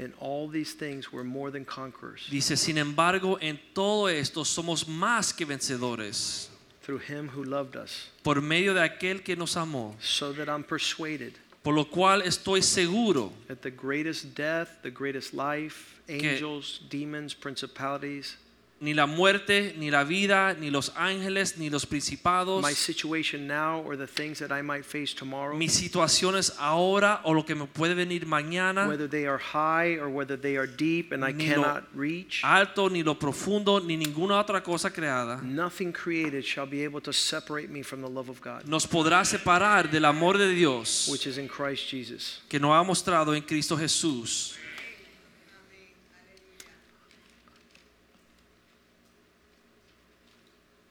In 0.00 0.14
all 0.18 0.48
these 0.48 0.72
things 0.72 1.12
we're 1.12 1.24
more 1.24 1.50
than 1.50 1.66
conquerors 1.66 2.26
dice, 2.30 2.56
sin 2.56 2.78
embargo, 2.78 3.36
en 3.42 3.60
todo 3.74 4.08
esto 4.08 4.44
somos 4.44 4.86
más 4.88 5.36
que 5.36 5.44
vencedores 5.44 6.48
through 6.82 7.00
him 7.06 7.28
who 7.28 7.44
loved 7.44 7.76
us. 7.76 8.08
por 8.22 8.40
medio 8.40 8.72
de 8.72 8.80
aquel 8.80 9.22
que 9.22 9.36
nos 9.36 9.56
amó, 9.56 9.94
So 10.00 10.32
that 10.32 10.48
I'm 10.48 10.64
persuaded 10.64 11.34
por 11.62 11.74
lo 11.74 11.84
cual 11.84 12.22
estoy 12.22 12.62
seguro 12.62 13.30
that 13.46 13.60
the 13.60 13.70
greatest 13.70 14.34
death, 14.34 14.78
the 14.82 14.90
greatest 14.90 15.34
life, 15.34 16.00
angels, 16.08 16.80
demons, 16.88 17.34
principalities, 17.34 18.38
ni 18.80 18.94
la 18.94 19.06
muerte, 19.06 19.74
ni 19.76 19.90
la 19.90 20.04
vida, 20.04 20.54
ni 20.54 20.70
los 20.70 20.90
ángeles, 20.96 21.58
ni 21.58 21.68
los 21.68 21.84
principados, 21.84 22.62
my 22.62 22.72
situation 22.72 23.46
now 23.46 23.82
or 23.82 23.94
the 23.94 24.06
things 24.06 24.38
that 24.38 24.50
I 24.50 24.62
might 24.62 24.86
face 24.86 25.12
tomorrow, 25.14 25.54
mis 25.54 25.74
situaciones 25.74 26.54
ahora 26.58 27.20
o 27.24 27.34
lo 27.34 27.44
que 27.44 27.54
me 27.54 27.66
puede 27.66 27.94
venir 27.94 28.24
mañana, 28.24 28.88
whether 28.88 29.06
they 29.06 29.26
are 29.26 29.36
high 29.38 29.98
or 29.98 30.08
whether 30.08 30.34
they 30.40 30.56
are 30.56 30.66
deep 30.66 31.12
and 31.12 31.22
I 31.22 31.32
Ni 31.32 31.46
cannot 31.46 31.84
reach, 31.94 32.40
alto, 32.42 32.88
ni 32.88 33.02
lo 33.02 33.18
profundo, 33.18 33.80
ni 33.80 33.98
ninguna 33.98 34.38
otra 34.38 34.62
cosa 34.62 34.90
creada, 34.90 35.42
nothing 35.42 35.92
created 35.92 36.42
shall 36.42 36.66
be 36.66 36.82
able 36.82 37.02
to 37.02 37.12
separate 37.12 37.68
me 37.68 37.82
from 37.82 38.00
the 38.00 38.08
love 38.08 38.30
of 38.30 38.40
God, 38.40 38.64
nos 38.66 38.86
podrá 38.86 39.26
separar 39.26 39.90
del 39.90 40.06
amor 40.06 40.38
de 40.38 40.54
Dios 40.54 41.06
which 41.10 41.26
is 41.26 41.36
in 41.36 41.48
Christ 41.48 41.86
Jesus. 41.86 42.40
que 42.48 42.58
nos 42.58 42.70
ha 42.72 42.82
mostrado 42.82 43.34
en 43.34 43.42
Cristo 43.42 43.76
Jesús. 43.76 44.56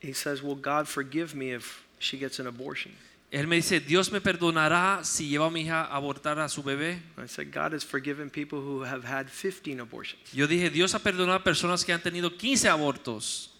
He 0.00 0.12
says, 0.12 0.42
Will 0.42 0.56
God 0.56 0.88
forgive 0.88 1.34
me 1.34 1.52
if 1.52 1.84
she 1.98 2.18
gets 2.18 2.38
an 2.38 2.46
abortion? 2.46 2.92
Él 3.30 3.46
me 3.46 3.56
dice, 3.56 3.78
Dios 3.78 4.10
me 4.10 4.18
perdonará 4.18 5.04
si 5.04 5.28
llevo 5.28 5.46
a 5.46 5.50
mi 5.50 5.62
hija 5.62 5.84
a 5.84 5.96
abortar 5.96 6.38
a 6.38 6.48
su 6.48 6.62
bebé. 6.62 6.98
I 7.16 7.26
said, 7.26 7.52
God 7.52 7.72
has 7.74 7.84
forgiven 7.84 8.28
people 8.28 8.60
who 8.60 8.82
have 8.82 9.04
had 9.04 9.30
15 9.30 9.78
abortions. 9.78 10.34
Yo 10.34 10.48
dije, 10.48 10.68
Dios 10.72 10.94
ha 10.94 10.98
perdonado 10.98 11.36
a 11.36 11.44
personas 11.44 11.84
que 11.84 11.94
han 11.94 12.00
tenido 12.00 12.36
15 12.36 12.68
abortos. 12.68 13.50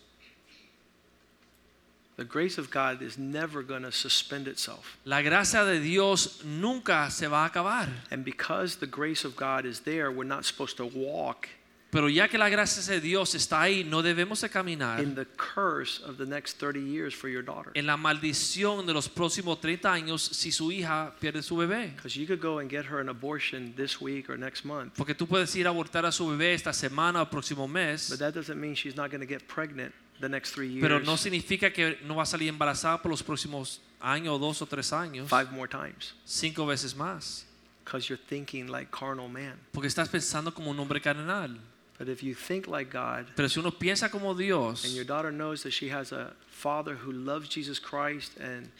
The 2.16 2.24
grace 2.24 2.59
of 2.59 2.70
God 2.70 3.00
is 3.00 3.16
never 3.16 3.62
going 3.62 3.83
to 3.83 3.92
suspend 3.92 4.48
itself. 4.48 4.98
La 5.05 5.22
gracia 5.22 5.64
de 5.64 5.79
Dios 5.79 6.44
nunca 6.44 7.09
se 7.11 7.29
va 7.29 7.44
a 7.44 7.48
acabar. 7.48 7.88
And 8.11 8.24
because 8.24 8.76
the 8.76 8.87
grace 8.87 9.24
of 9.24 9.37
God 9.37 9.64
is 9.64 9.81
there, 9.81 10.11
we're 10.11 10.24
not 10.24 10.44
supposed 10.44 10.76
to 10.79 10.85
walk 10.85 11.48
Pero 11.90 12.09
ya 12.09 12.29
que 12.29 12.38
la 12.38 12.48
gracia 12.48 12.81
de 12.92 13.00
Dios 13.00 13.35
está 13.35 13.62
ahí, 13.62 13.83
no 13.83 14.00
debemos 14.00 14.40
de 14.40 14.48
caminar 14.48 15.00
in 15.03 15.14
the 15.16 15.26
curse 15.37 16.00
of 16.05 16.18
the 16.18 16.24
next 16.26 16.59
30 16.61 16.79
years 16.81 17.14
for 17.14 17.29
your 17.29 17.42
daughter. 17.42 17.72
en 17.74 17.85
la 17.87 17.96
maldición 17.96 18.87
de 18.87 18.92
los 18.92 19.09
próximos 19.09 19.61
30 19.61 19.92
años 19.92 20.22
si 20.22 20.53
su 20.53 20.70
hija 20.70 21.12
pierde 21.20 21.42
su 21.42 21.57
bebé. 21.57 21.92
Because 21.96 22.16
you 22.18 22.26
could 22.26 22.40
go 22.40 22.61
and 22.61 22.70
get 22.70 22.87
her 22.87 23.00
an 23.00 23.09
abortion 23.09 23.74
this 23.74 24.00
week 24.00 24.31
or 24.31 24.38
next 24.38 24.64
month, 24.64 24.94
Porque 24.96 25.14
tú 25.14 25.26
puedes 25.26 25.55
ir 25.57 25.66
a 25.66 25.70
abortar 25.70 26.07
a 26.07 26.12
su 26.12 26.29
bebé 26.29 26.55
esta 26.55 26.72
semana 26.72 27.22
o 27.22 27.26
próximo 27.29 27.66
mes, 27.66 28.09
but 28.09 28.18
that 28.20 28.33
doesn't 28.35 28.61
mean 28.61 28.74
she's 28.74 28.94
not 28.94 29.11
going 29.11 29.20
to 29.20 29.26
get 29.26 29.46
pregnant 29.48 29.92
the 30.20 30.29
next 30.29 30.53
three 30.55 30.68
years, 30.68 30.83
pero 30.83 31.00
no 31.00 31.16
significa 31.16 31.72
que 31.72 31.98
no 32.05 32.14
va 32.16 32.22
a 32.22 32.26
salir 32.26 32.48
embarazada 32.48 33.03
por 33.03 33.11
los 33.11 33.22
próximos 33.22 33.81
años, 34.00 34.38
dos 34.38 34.62
o 34.62 34.66
tres 34.66 34.92
años, 34.92 35.29
five 35.29 35.50
more 35.50 35.68
times, 35.68 36.14
cinco 36.24 36.66
veces 36.66 36.94
más. 36.94 37.46
because 37.85 38.09
you're 38.09 38.20
thinking 38.29 38.68
like 38.68 38.92
carnal 38.92 39.29
man. 39.29 39.59
Porque 39.72 39.88
estás 39.88 40.09
pensando 40.09 40.55
como 40.55 40.70
un 40.70 40.79
hombre 40.79 41.00
carnal. 41.00 41.59
But 42.01 42.09
if 42.09 42.23
you 42.23 42.33
think 42.35 42.67
like 42.67 42.91
God, 42.91 43.27
Pero 43.37 43.47
si 43.47 43.61
uno 43.61 43.71
piensa 43.71 44.11
como 44.11 44.33
Dios 44.33 44.87
and 44.87 44.95
your 44.95 45.05
daughter 45.05 45.31
knows 45.31 45.63
that 45.65 45.73
she 45.73 45.91
has 45.91 46.13
a 46.13 46.33
father 46.47 46.95
who 46.95 47.13
loves 47.13 47.47
Jesus 47.47 47.79
Christ 47.79 48.39
and 48.41 48.71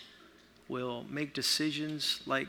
will 0.68 1.04
make 1.11 1.35
decisions 1.35 2.22
like 2.26 2.48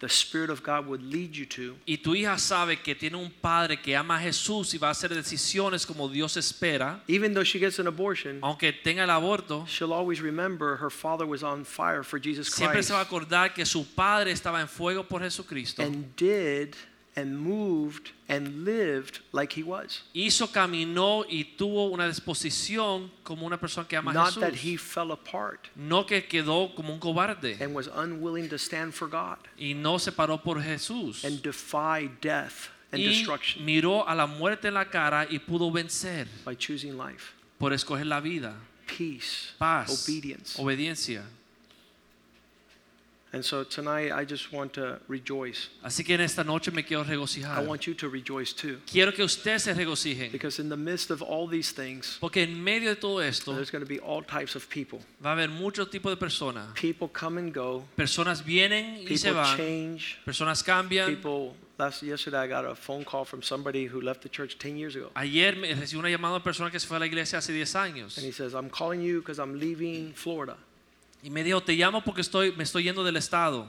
the 0.00 0.10
Spirit 0.10 0.50
of 0.50 0.62
God 0.62 0.86
would 0.88 1.00
lead 1.02 1.34
you 1.34 1.46
to, 1.46 1.76
y 1.88 1.96
tu 1.96 2.10
hija 2.14 2.36
sabe 2.38 2.82
que 2.82 2.94
tiene 2.94 3.14
un 3.14 3.30
padre 3.40 3.76
que 3.76 3.94
ama 3.96 4.16
a 4.16 4.18
Jesús 4.20 4.74
y 4.74 4.78
va 4.78 4.88
a 4.88 4.90
hacer 4.90 5.08
decisiones 5.14 5.86
como 5.86 6.06
Dios 6.08 6.36
espera, 6.36 7.00
even 7.08 7.32
though 7.32 7.44
she 7.44 7.58
gets 7.58 7.78
an 7.78 7.86
abortion, 7.86 8.40
aunque 8.42 8.72
tenga 8.72 9.04
el 9.04 9.10
aborto, 9.10 9.64
she'll 9.66 9.94
always 9.94 10.20
remember 10.20 10.76
her 10.76 10.90
father 10.90 11.24
was 11.24 11.42
on 11.42 11.64
fire 11.64 12.02
for 12.02 12.18
Jesus 12.18 12.48
siempre 12.48 12.74
Christ 12.74 12.88
se 12.88 12.92
va 12.94 13.00
a 13.00 13.04
acordar 13.04 13.54
que 13.54 13.64
su 13.64 13.86
padre 13.94 14.32
estaba 14.32 14.60
en 14.60 14.68
fuego 14.68 15.04
por 15.04 15.20
Jesucristo. 15.22 15.82
and 15.82 16.14
did 16.16 16.76
and 17.14 17.38
moved 17.38 18.12
and 18.28 18.64
lived 18.64 19.20
like 19.32 19.52
he 19.52 19.62
was. 19.62 20.02
Hizo, 20.14 20.46
caminó 20.50 21.24
y 21.28 21.44
tuvo 21.58 21.90
una 21.92 22.06
disposición 22.08 23.10
como 23.22 23.46
una 23.46 23.58
persona 23.58 23.86
que 23.86 23.96
ama 23.96 24.12
a 24.12 24.14
Not 24.14 24.40
that 24.40 24.54
he 24.54 24.76
fell 24.78 25.12
apart 25.12 25.68
No 25.76 26.04
que 26.06 26.22
quedó 26.26 26.74
como 26.74 26.92
un 26.94 26.98
cobarde 27.00 27.56
and 27.60 27.74
was 27.74 27.88
unwilling 27.88 28.48
to 28.48 28.56
stand 28.58 28.94
for 28.94 29.08
God 29.08 29.36
y 29.58 29.74
no 29.74 29.98
se 29.98 30.10
paró 30.12 30.42
por 30.42 30.60
Jesús. 30.62 31.24
and 31.24 31.42
defy 31.42 32.08
death 32.20 32.70
and 32.92 33.00
Y 33.02 33.04
destruction 33.08 33.64
miró 33.64 34.08
a 34.08 34.14
la 34.14 34.26
muerte 34.26 34.68
en 34.68 34.74
la 34.74 34.86
cara 34.86 35.26
y 35.28 35.38
pudo 35.38 35.70
vencer 35.70 36.26
by 36.44 36.54
choosing 36.56 36.96
life, 36.96 37.32
por 37.58 37.72
escoger 37.72 38.06
la 38.06 38.20
vida, 38.20 38.54
peace, 38.86 39.52
paz, 39.58 40.06
obedience. 40.08 40.58
obediencia. 40.60 41.22
And 43.34 43.42
so 43.42 43.64
tonight 43.64 44.12
I 44.12 44.26
just 44.26 44.52
want 44.52 44.74
to 44.74 44.98
rejoice. 45.08 45.70
Así 45.82 46.04
que 46.04 46.14
en 46.14 46.20
esta 46.20 46.44
noche 46.44 46.70
me 46.70 46.82
quiero 46.84 47.02
regocijar. 47.02 47.58
I 47.58 47.66
want 47.66 47.86
you 47.86 47.94
to 47.94 48.10
rejoice 48.10 48.52
too. 48.52 48.78
Quiero 48.86 49.10
que 49.12 49.24
ustedes 49.24 49.62
se 49.62 49.72
regocijen. 49.72 50.30
Because 50.30 50.58
in 50.60 50.68
the 50.68 50.76
midst 50.76 51.10
of 51.10 51.22
all 51.22 51.48
these 51.48 51.72
things, 51.72 52.18
Porque 52.20 52.42
en 52.42 52.62
medio 52.62 52.90
de 52.90 52.96
todo 52.96 53.20
esto 53.20 53.54
there's 53.54 53.70
going 53.70 53.82
to 53.82 53.88
be 53.88 53.98
all 54.00 54.22
types 54.22 54.54
of 54.54 54.68
people. 54.68 54.98
va 55.24 55.30
a 55.30 55.32
haber 55.32 55.48
muchos 55.48 55.88
tipos 55.90 56.12
de 56.12 56.16
personas. 56.18 56.74
People 56.74 57.08
come 57.08 57.38
and 57.38 57.54
go, 57.54 57.84
Personas 57.96 58.44
vienen 58.44 58.98
y 59.10 59.16
se 59.16 59.28
people 59.28 59.40
van. 59.40 59.56
change. 59.56 60.18
Personas 60.26 60.62
cambian. 60.62 61.06
People, 61.06 61.54
last 61.78 62.02
yesterday 62.02 62.36
I 62.36 62.46
got 62.46 62.66
a 62.66 62.74
phone 62.74 63.02
call 63.02 63.24
from 63.24 63.40
somebody 63.42 63.86
who 63.86 64.02
left 64.02 64.20
the 64.20 64.28
church 64.28 64.58
10 64.58 64.76
years 64.76 64.94
ago. 64.94 65.10
Ayer 65.14 65.56
me 65.56 65.72
recibí 65.74 65.98
una 65.98 66.10
llamada 66.10 66.32
de 66.34 66.36
una 66.36 66.44
persona 66.44 66.70
que 66.70 66.78
se 66.78 66.86
fue 66.86 66.98
a 66.98 67.00
la 67.00 67.06
iglesia 67.06 67.38
hace 67.38 67.54
10 67.54 67.74
años. 67.76 68.18
And 68.18 68.26
he 68.26 68.32
says, 68.32 68.52
I'm 68.52 68.68
calling 68.68 69.00
you 69.00 69.20
because 69.20 69.38
I'm 69.38 69.58
leaving 69.58 70.12
Florida. 70.12 70.58
Y 71.22 71.30
me 71.30 71.44
dijo, 71.44 71.62
te 71.62 71.74
llamo 71.74 72.02
porque 72.02 72.20
estoy, 72.20 72.52
me 72.52 72.64
estoy 72.64 72.84
yendo 72.84 73.04
del 73.04 73.16
estado. 73.16 73.68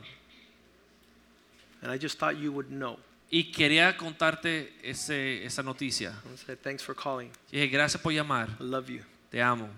And 1.82 1.92
I 1.92 1.98
just 1.98 2.18
thought 2.18 2.38
you 2.38 2.52
would 2.52 2.70
know. 2.70 2.98
Y 3.30 3.52
quería 3.52 3.98
contarte 3.98 4.74
ese, 4.84 5.44
esa 5.44 5.64
noticia. 5.64 6.14
I 6.32 6.38
said, 6.38 6.60
Thanks 6.60 6.84
for 6.84 6.96
calling. 6.96 7.32
Y 7.52 7.58
dije, 7.58 7.68
gracias 7.68 8.02
por 8.02 8.14
llamar. 8.14 8.50
I 8.60 8.64
love 8.64 8.90
you. 8.90 9.02
Te 9.32 9.42
amo. 9.42 9.70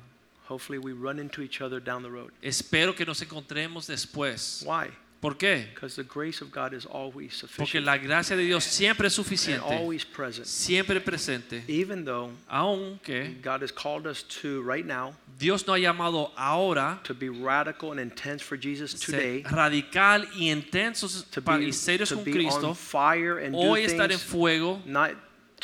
Hopefully 0.48 0.78
we 0.78 0.94
run 0.94 1.20
into 1.20 1.42
each 1.42 1.62
other 1.62 1.80
down 1.80 2.04
the 2.04 2.10
road. 2.10 2.32
Espero 2.42 2.94
que 2.96 3.06
nos 3.06 3.22
encontremos 3.22 3.88
después. 3.88 4.64
Why? 4.66 4.92
¿Por 5.26 5.38
qué? 5.38 5.66
Because 5.74 5.96
the 5.96 6.04
grace 6.04 6.40
of 6.40 6.52
God 6.52 6.72
is 6.74 6.86
always 6.86 7.32
Porque 7.42 7.48
sufficient 7.48 7.86
la 7.86 7.98
gracia 7.98 8.36
de 8.36 8.44
Dios 8.46 8.64
siempre 8.64 9.08
es 9.08 9.18
and 9.18 9.26
suficiente. 9.26 9.64
always 9.74 10.06
present. 10.06 10.46
Siempre 10.46 11.00
presente. 11.02 11.64
Even 11.68 12.06
though 12.06 12.30
Aunque 12.48 13.42
God 13.42 13.64
has 13.64 13.72
called 13.72 14.06
us 14.06 14.22
to 14.42 14.62
right 14.62 14.86
now 14.86 15.16
Dios 15.40 15.66
nos 15.66 15.78
ha 15.78 15.80
llamado 15.82 16.30
ahora 16.38 17.00
to 17.04 17.16
be 17.16 17.30
radical 17.30 17.92
and 17.92 18.00
intense 18.00 18.44
for 18.44 18.56
Jesus 18.56 18.92
ser 18.92 19.14
today, 19.18 19.44
radical 19.52 20.26
y 20.38 20.50
intensos 20.52 21.24
to 21.32 21.42
pa- 21.42 21.58
be, 21.58 21.66
y 21.66 21.72
serios 21.72 22.14
con 22.14 22.24
be 22.24 22.32
Cristo. 22.32 22.76
fire 22.76 23.40
and 23.40 23.56
Hoy 23.56 23.82
estar 23.84 24.12
en 24.12 24.20
fuego. 24.20 24.80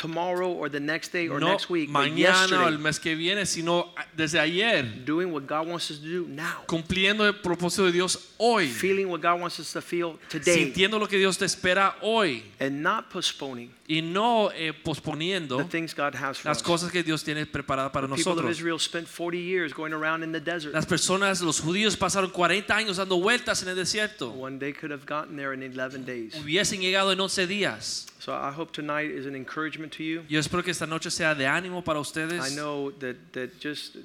Tomorrow 0.02 0.50
or 0.52 0.68
the 0.68 0.78
next 0.80 1.12
day 1.12 1.28
or 1.28 1.40
No 1.40 1.48
next 1.48 1.70
week, 1.70 1.90
but 1.90 2.00
mañana 2.00 2.12
o 2.12 2.66
el 2.66 2.74
yesterday, 2.74 2.78
mes 2.78 2.98
que 3.00 3.14
viene, 3.16 3.46
sino 3.46 3.94
desde 4.14 4.38
ayer. 4.38 4.82
doing 5.06 5.32
what 5.32 5.46
God 5.46 5.66
wants 5.68 5.90
us 5.90 5.98
to 5.98 6.04
do 6.06 6.26
now, 6.28 6.64
Cumpliendo 6.66 7.24
el 7.26 7.32
propósito 7.40 7.86
de 7.86 7.92
Dios 7.92 8.34
hoy. 8.36 8.66
feeling 8.68 9.08
what 9.08 9.22
God 9.22 9.40
wants 9.40 9.58
us 9.60 9.72
to 9.72 9.80
feel 9.80 10.18
today, 10.28 10.56
Sintiendo 10.72 10.98
lo 10.98 11.06
que 11.06 11.16
Dios 11.18 11.38
te 11.38 11.46
espera 11.46 11.94
hoy. 12.02 12.42
and 12.60 12.82
not 12.82 13.08
postponing 13.10 13.70
Y 13.88 14.00
no 14.00 14.50
eh, 14.54 14.72
the 14.72 14.82
posponiendo 14.84 15.68
things 15.68 15.92
God 15.94 16.14
has 16.14 16.38
for 16.38 16.48
las 16.48 16.58
us. 16.58 16.62
cosas 16.62 16.90
que 16.90 17.02
Dios 17.02 17.22
tiene 17.22 17.44
preparadas 17.46 17.92
para 17.92 18.06
The 18.08 18.14
people 18.16 18.32
of 18.32 18.36
nosotros. 18.38 18.56
Israel 18.58 18.78
spent 18.78 19.06
40 19.06 19.38
years 19.38 19.72
going 19.74 19.92
around 19.92 20.22
in 20.22 20.32
the 20.32 20.40
desert. 20.40 20.72
Las 20.72 20.86
personas, 20.86 21.42
los 21.42 21.60
judíos 21.60 21.96
pasaron 21.96 22.30
40 22.30 22.74
años 22.74 22.96
dando 22.96 23.20
vueltas 23.20 23.62
en 23.62 23.68
el 23.68 23.76
desierto. 23.76 24.30
When 24.32 24.58
they 24.58 24.72
could 24.72 24.90
have 24.92 25.04
gotten 25.06 25.36
there 25.36 25.52
in 25.52 25.62
11 25.62 26.04
days. 26.06 26.34
Hubiesen 26.36 26.80
llegado 26.80 27.12
en 27.12 27.20
11 27.20 27.46
días. 27.46 28.06
So 28.22 28.32
I 28.32 28.52
hope 28.52 28.72
tonight 28.72 29.10
is 29.10 29.26
an 29.26 29.34
encouragement 29.34 29.90
to 29.94 30.04
you. 30.04 30.22
Yo 30.28 30.38
espero 30.38 30.62
que 30.62 30.70
esta 30.70 30.86
noche 30.86 31.10
sea 31.10 31.34
de 31.34 31.44
ánimo 31.44 31.84
para 31.84 31.98
I 31.98 32.54
know 32.54 32.92
that, 33.00 33.16
that 33.32 33.58
just 33.58 33.96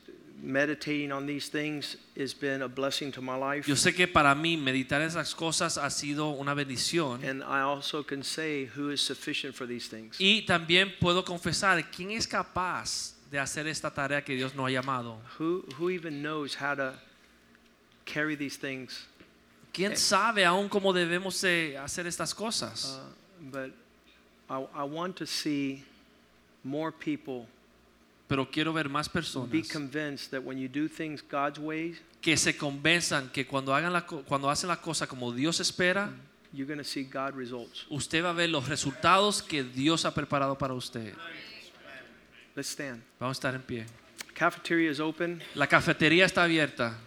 meditating 0.41 1.11
on 1.11 1.27
these 1.27 1.49
things 1.49 1.97
has 2.17 2.33
been 2.33 2.63
a 2.63 2.67
blessing 2.67 3.11
to 3.11 3.21
my 3.21 3.35
life. 3.35 3.67
Yo 3.67 3.75
sé 3.75 3.95
que 3.95 4.07
para 4.07 4.33
mí 4.33 4.57
meditar 4.57 5.03
esas 5.03 5.35
cosas 5.35 5.77
ha 5.77 5.91
sido 5.91 6.31
una 6.31 6.55
bendición. 6.55 7.23
And 7.23 7.43
I 7.43 7.61
also 7.61 8.01
can 8.01 8.23
say 8.23 8.65
who 8.65 8.89
is 8.89 9.01
sufficient 9.01 9.53
for 9.53 9.67
these 9.67 9.87
things. 9.87 10.17
Y 10.19 10.43
también 10.47 10.95
puedo 10.99 11.23
confesar 11.23 11.79
quién 11.91 12.09
es 12.09 12.25
capaz 12.25 13.13
de 13.29 13.37
hacer 13.37 13.67
esta 13.67 13.91
tarea 13.91 14.23
que 14.23 14.35
Dios 14.35 14.55
nos 14.55 14.65
ha 14.65 14.71
llamado. 14.71 15.19
Who, 15.37 15.63
who 15.77 15.91
even 15.91 16.23
knows 16.23 16.55
how 16.55 16.73
to 16.73 16.95
carry 18.03 18.35
these 18.35 18.57
things? 18.57 19.05
¿Quién 19.71 19.95
sabe 19.95 20.43
aún 20.43 20.69
cómo 20.69 20.91
debemos 20.91 21.39
de 21.39 21.77
hacer 21.77 22.07
estas 22.07 22.33
cosas? 22.33 22.99
Uh, 22.99 23.51
but 23.51 23.73
I, 24.49 24.65
I 24.73 24.83
want 24.83 25.15
to 25.17 25.25
see 25.25 25.83
more 26.63 26.91
people 26.91 27.47
Pero 28.27 28.45
quiero 28.45 28.73
ver 28.73 28.89
más 28.89 29.07
be 29.07 29.13
personas 29.13 29.67
convinced 29.69 30.31
that 30.31 30.43
when 30.43 30.57
you 30.57 30.67
do 30.67 30.89
things 30.89 31.21
God's 31.21 31.59
way, 31.59 31.95
que 32.21 32.35
se 32.35 32.57
convenzan 32.57 33.31
que 33.31 33.45
cuando 33.45 33.73
hagan 33.73 33.93
la 33.93 34.05
cuando 34.05 34.49
hacen 34.49 34.67
la 34.67 34.81
cosa 34.81 35.07
como 35.07 35.31
Dios 35.31 35.61
espera, 35.61 36.11
you're 36.51 36.67
going 36.67 36.77
to 36.77 36.83
see 36.83 37.03
God 37.03 37.35
results. 37.35 37.85
usted 37.89 38.23
va 38.23 38.31
a 38.31 38.33
ver 38.33 38.49
los 38.49 38.67
resultados 38.67 39.41
que 39.41 39.63
Dios 39.63 40.03
ha 40.03 40.13
preparado 40.13 40.57
para 40.57 40.73
usted. 40.73 41.13
Let's 42.55 42.69
stand. 42.69 43.01
Vamos 43.19 43.37
a 43.37 43.39
estar 43.39 43.55
en 43.55 43.61
pie. 43.61 43.85
Cafeteria 44.33 44.91
is 44.91 44.99
open, 44.99 45.41
La 45.55 45.67
cafetería 45.67 46.25
está 46.25 46.43
abierta 46.43 46.97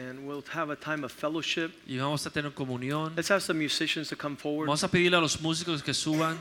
and 0.00 0.26
we'll 0.26 0.44
have 0.52 0.70
a 0.70 0.76
time 0.76 1.04
of 1.04 1.12
fellowship. 1.12 1.72
y 1.86 1.96
vamos 1.98 2.26
a 2.26 2.30
tener 2.30 2.50
comunión. 2.52 3.14
Let's 3.16 3.30
have 3.30 3.42
some 3.42 3.58
musicians 3.58 4.08
to 4.08 4.16
come 4.16 4.36
forward. 4.36 4.66
Vamos 4.66 4.82
a 4.84 4.88
pedirle 4.88 5.16
a 5.16 5.20
los 5.20 5.36
músicos 5.40 5.82
que 5.82 5.94
suban. 5.94 6.36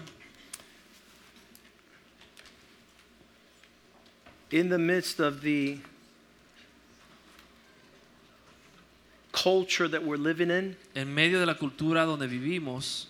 In 4.52 4.70
the 4.70 4.78
midst 4.78 5.20
of 5.20 5.42
the 5.42 5.80
culture 9.32 9.88
that 9.88 10.04
we're 10.04 10.18
living 10.18 10.50
in, 10.50 10.78
En 10.96 11.14
medio 11.14 11.40
de 11.40 11.46
la 11.46 11.56
cultura 11.56 12.06
donde 12.06 12.28
vivimos, 12.28 13.08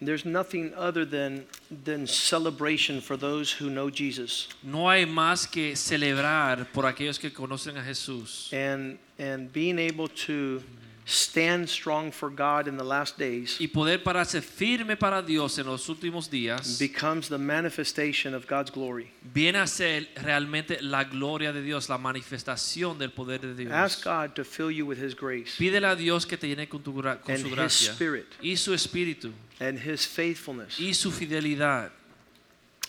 there's 0.00 0.24
nothing 0.24 0.72
other 0.74 1.04
than, 1.04 1.44
than 1.84 2.06
celebration 2.06 3.00
for 3.00 3.16
those 3.16 3.50
who 3.52 3.70
know 3.70 3.90
Jesus. 3.90 4.48
no 4.62 4.88
hay 4.88 5.04
más 5.04 5.46
que 5.50 5.74
celebrar 5.76 6.66
por 6.72 6.84
aquellos 6.84 7.18
que 7.18 7.30
conocen 7.30 7.76
a 7.76 7.82
Jesús. 7.82 8.52
And, 8.52 8.98
and 9.18 9.52
being 9.52 9.78
able 9.78 10.08
to 10.26 10.62
stand 11.10 11.66
strong 11.68 12.12
for 12.12 12.28
God 12.28 12.68
in 12.68 12.76
the 12.76 12.84
last 12.84 13.16
days 13.18 13.58
Y 13.60 13.68
poder 13.68 14.02
pararse 14.02 14.42
firme 14.42 14.94
para 14.94 15.22
Dios 15.22 15.58
en 15.58 15.64
los 15.66 15.88
últimos 15.88 16.28
días 16.28 16.78
becomes 16.78 17.28
the 17.28 17.38
manifestation 17.38 18.34
of 18.34 18.46
God's 18.46 18.70
glory. 18.70 19.10
viene 19.32 19.56
a 19.58 19.66
ser 19.66 20.06
realmente 20.16 20.82
la 20.82 21.04
gloria 21.04 21.50
de 21.52 21.62
Dios, 21.62 21.88
la 21.88 21.96
manifestación 21.96 22.98
del 22.98 23.10
poder 23.10 23.40
de 23.40 23.54
Dios. 23.54 23.72
Ask 23.72 24.04
God 24.04 24.34
to 24.34 24.44
fill 24.44 24.70
you 24.70 24.84
with 24.84 24.98
His 24.98 25.14
grace 25.14 25.56
Pídele 25.56 25.86
a 25.90 25.96
Dios 25.96 26.26
que 26.26 26.36
te 26.36 26.46
llene 26.46 26.68
con, 26.68 26.82
tu 26.82 26.92
con 26.92 27.06
And 27.06 27.38
su 27.38 27.46
His 27.48 27.54
gracia 27.54 27.92
Spirit. 27.92 28.26
y 28.42 28.56
su 28.56 28.74
espíritu 28.74 29.32
and 29.60 29.78
His 29.78 30.06
faithfulness 30.06 30.78
y 30.78 30.92
su 30.92 31.10
fidelidad, 31.10 31.90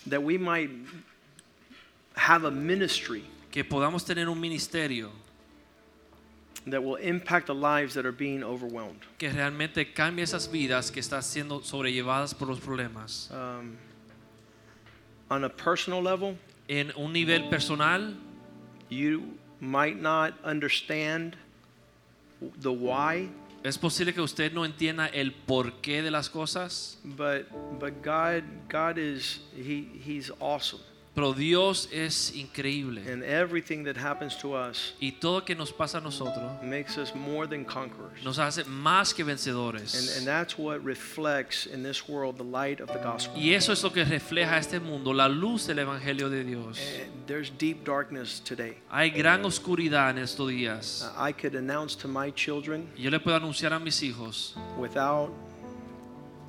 that 0.06 0.22
we 0.22 0.36
might 0.36 0.70
have 2.14 2.44
a 2.44 2.50
ministry 2.50 3.24
que 3.50 3.64
podamos 3.64 4.04
tener 4.04 4.28
un 4.28 4.38
ministerio 4.38 5.10
that 6.70 6.82
will 6.82 6.96
impact 6.96 7.46
the 7.46 7.54
lives 7.54 7.94
that 7.94 8.04
are 8.06 8.12
being 8.12 8.42
overwhelmed. 8.42 9.00
que 9.18 9.30
realmente 9.30 9.92
cambie 9.92 10.22
esas 10.24 10.48
vidas 10.50 10.90
que 10.90 11.00
están 11.00 11.22
siendo 11.22 11.62
sobrellevadas 11.62 12.34
por 12.34 12.48
los 12.48 12.60
problemas. 12.60 13.30
Um, 13.30 13.76
on 15.30 15.44
a 15.44 15.48
personal 15.48 16.02
level, 16.02 16.36
En 16.68 16.92
un 16.96 17.12
nivel 17.12 17.48
personal, 17.50 18.14
you 18.88 19.36
might 19.60 20.00
not 20.00 20.34
understand 20.44 21.36
the 22.60 22.72
why, 22.72 23.28
es 23.64 23.76
posible 23.76 24.14
que 24.14 24.22
usted 24.22 24.52
no 24.52 24.64
entienda 24.64 25.08
el 25.12 25.32
porqué 25.32 26.00
de 26.00 26.10
las 26.10 26.28
cosas, 26.28 26.96
but 27.04 27.46
but 27.78 28.00
God 28.02 28.44
God 28.68 28.98
is 28.98 29.40
he 29.54 29.88
he's 30.00 30.30
awesome. 30.40 30.80
Pero 31.12 31.32
Dios 31.34 31.88
es 31.92 32.32
increíble. 32.36 33.02
And 33.12 33.24
everything 33.24 33.82
that 33.84 33.96
happens 33.96 34.36
to 34.38 34.54
us 34.54 34.94
Y 35.00 35.10
todo 35.20 35.44
que 35.44 35.56
nos 35.56 35.72
pasa 35.72 35.98
a 35.98 36.00
nosotros 36.00 36.62
makes 36.62 36.96
us 36.96 37.12
more 37.14 37.48
than 37.48 37.64
conquerors. 37.64 38.22
nos 38.24 38.38
hace 38.38 38.64
más 38.64 39.12
que 39.12 39.22
And, 39.22 39.30
vencedores. 39.30 40.16
and 40.18 40.26
that's 40.26 40.56
what 40.56 40.82
reflects 40.84 41.66
in 41.66 41.82
this 41.82 42.08
world 42.08 42.36
the 42.38 42.44
light 42.44 42.80
of 42.80 42.88
the 42.92 43.00
gospel. 43.02 43.36
Y 43.36 43.54
eso 43.54 43.72
es 43.72 43.82
lo 43.82 43.90
que 43.92 44.04
refleja 44.04 44.56
este 44.56 44.78
mundo, 44.80 45.12
la 45.12 45.26
luz 45.28 45.66
del 45.66 45.80
Evangelio 45.80 46.30
de 46.30 46.44
Dios. 46.44 46.78
And 46.78 47.26
there's 47.26 47.50
deep 47.58 47.84
darkness 47.84 48.40
today. 48.40 48.76
Hay 48.90 49.10
gran 49.10 49.44
oscuridad 49.44 50.10
en 50.10 50.18
estos 50.18 50.48
días. 50.48 51.10
I 51.18 51.32
could 51.32 51.56
announce 51.56 51.96
to 51.96 52.08
my 52.08 52.30
children 52.30 52.88
Yo 52.96 53.10
le 53.10 53.18
puedo 53.18 53.36
anunciar 53.36 53.72
a 53.72 53.80
mis 53.80 54.00
hijos, 54.02 54.54
without 54.78 55.32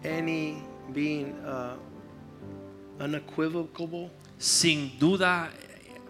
any 0.04 0.62
being 0.94 1.34
uh, 1.46 1.76
unequivocal 3.00 4.10
sin 4.42 4.92
duda 5.00 5.50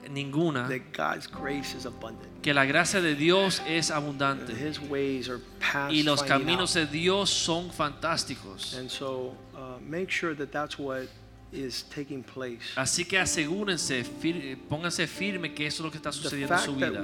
eh, 0.06 0.10
ninguna, 0.10 0.68
that 0.68 0.94
God's 0.94 1.28
grace 1.28 1.76
is 1.76 1.86
abundant. 1.86 2.28
que 2.42 2.54
la 2.54 2.66
gracia 2.66 3.02
de 3.02 3.14
Dios 3.16 3.62
es 3.68 3.92
And 3.92 4.04
abundante 4.04 4.54
His 4.54 4.80
ways 4.80 5.30
are 5.30 5.40
past 5.60 5.94
y 5.94 6.02
los 6.04 6.22
finding 6.22 6.48
caminos 6.48 6.76
out. 6.76 6.86
de 6.90 6.98
Dios 6.98 7.30
son 7.30 7.70
fantásticos. 7.72 8.76
And 8.78 8.90
so 8.90 9.36
uh, 9.56 9.78
make 9.88 10.10
sure 10.10 10.34
that 10.36 10.52
that's 10.52 10.80
what 10.80 11.08
is 11.52 11.84
taking 11.94 12.24
place. 12.24 12.74
Así 12.78 13.06
que 13.06 13.18
asegúrense, 13.20 14.04
fir- 14.06 14.58
pónganse 14.70 15.06
firme 15.06 15.54
que 15.54 15.68
eso 15.68 15.84
es 15.84 15.86
lo 15.86 15.92
que 15.92 15.98
está 15.98 16.10
The 16.12 16.18
sucediendo 16.18 16.54
en 16.56 16.60
su 16.62 16.74
fact 16.80 16.92
vida. 16.92 17.02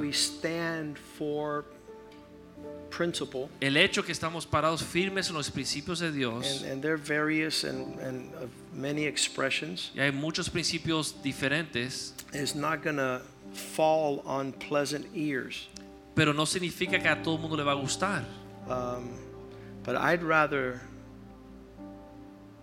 Principle, 2.90 3.50
El 3.62 3.78
hecho 3.78 4.04
que 4.04 4.12
estamos 4.12 4.46
parados 4.46 4.84
firmes 4.84 5.30
en 5.30 5.36
los 5.36 5.50
principios 5.50 6.00
de 6.00 6.12
Dios, 6.12 6.62
and, 6.62 6.72
and 6.72 6.82
they're 6.82 6.98
various 6.98 7.64
and, 7.64 8.00
and 8.00 8.34
of 8.36 8.50
many 8.74 9.06
expressions, 9.06 9.92
y 9.96 10.02
hay 10.02 10.12
muchos 10.12 10.50
principios 10.50 11.14
diferentes, 11.24 12.14
is 12.34 12.56
not 12.56 12.84
going 12.84 12.98
to 12.98 13.22
fall 13.54 14.22
on 14.26 14.52
pleasant 14.54 15.06
ears. 15.16 15.68
pero 16.16 16.34
no 16.34 16.46
significa 16.46 17.00
que 17.00 17.08
a 17.08 17.22
todo 17.22 17.36
el 17.36 17.42
mundo 17.42 17.56
le 17.56 17.64
va 17.64 17.74
a 17.74 17.76
gustar. 17.76 18.24
Um, 18.68 19.10
but 19.84 19.96
I'd 19.96 20.24
rather 20.24 20.82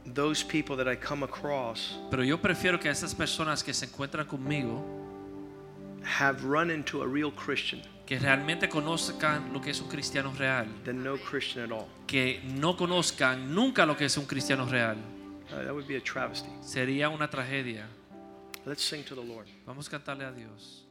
those 0.05 0.43
people 0.43 0.77
that 0.77 0.87
I 0.87 0.97
come 0.97 1.23
across 1.23 1.95
Pero 2.11 2.23
yo 2.23 2.37
prefiero 2.37 2.79
que 2.79 2.91
esas 2.91 3.15
personas 3.15 3.65
que 3.65 3.73
se 3.73 3.87
encuentran 3.87 4.27
conmigo, 4.27 4.83
have 6.03 6.45
run 6.45 6.71
into 6.71 7.01
a 7.03 7.07
real 7.07 7.31
Christian 7.31 7.81
que 8.07 8.19
realmente 8.19 8.69
conozcan 8.69 9.53
lo 9.53 9.61
que 9.61 9.71
es 9.71 9.81
un 9.81 9.89
cristiano 9.89 10.33
real, 10.37 10.67
no 10.93 11.17
Christian 11.17 11.73
at 11.73 11.79
all. 11.79 11.87
que 12.07 12.43
no 12.45 12.77
conozcan 12.77 13.55
nunca 13.55 13.87
lo 13.87 13.97
que 13.97 14.05
es 14.05 14.17
un 14.17 14.27
cristiano 14.27 14.67
real. 14.67 14.97
Uh, 15.51 15.65
that 15.65 15.73
would 15.73 15.87
be 15.87 15.97
a 15.97 16.03
travesty. 16.03 16.51
Sería 16.63 17.09
una 17.09 17.29
tragedia. 17.29 17.87
Let's 18.67 18.83
sing 18.83 19.05
to 19.05 19.15
the 19.15 19.25
Lord. 19.25 19.47
Vamos 19.67 19.89
a 19.89 19.91
cantarle 19.91 20.25
a 20.25 20.33
Dios. 20.33 20.84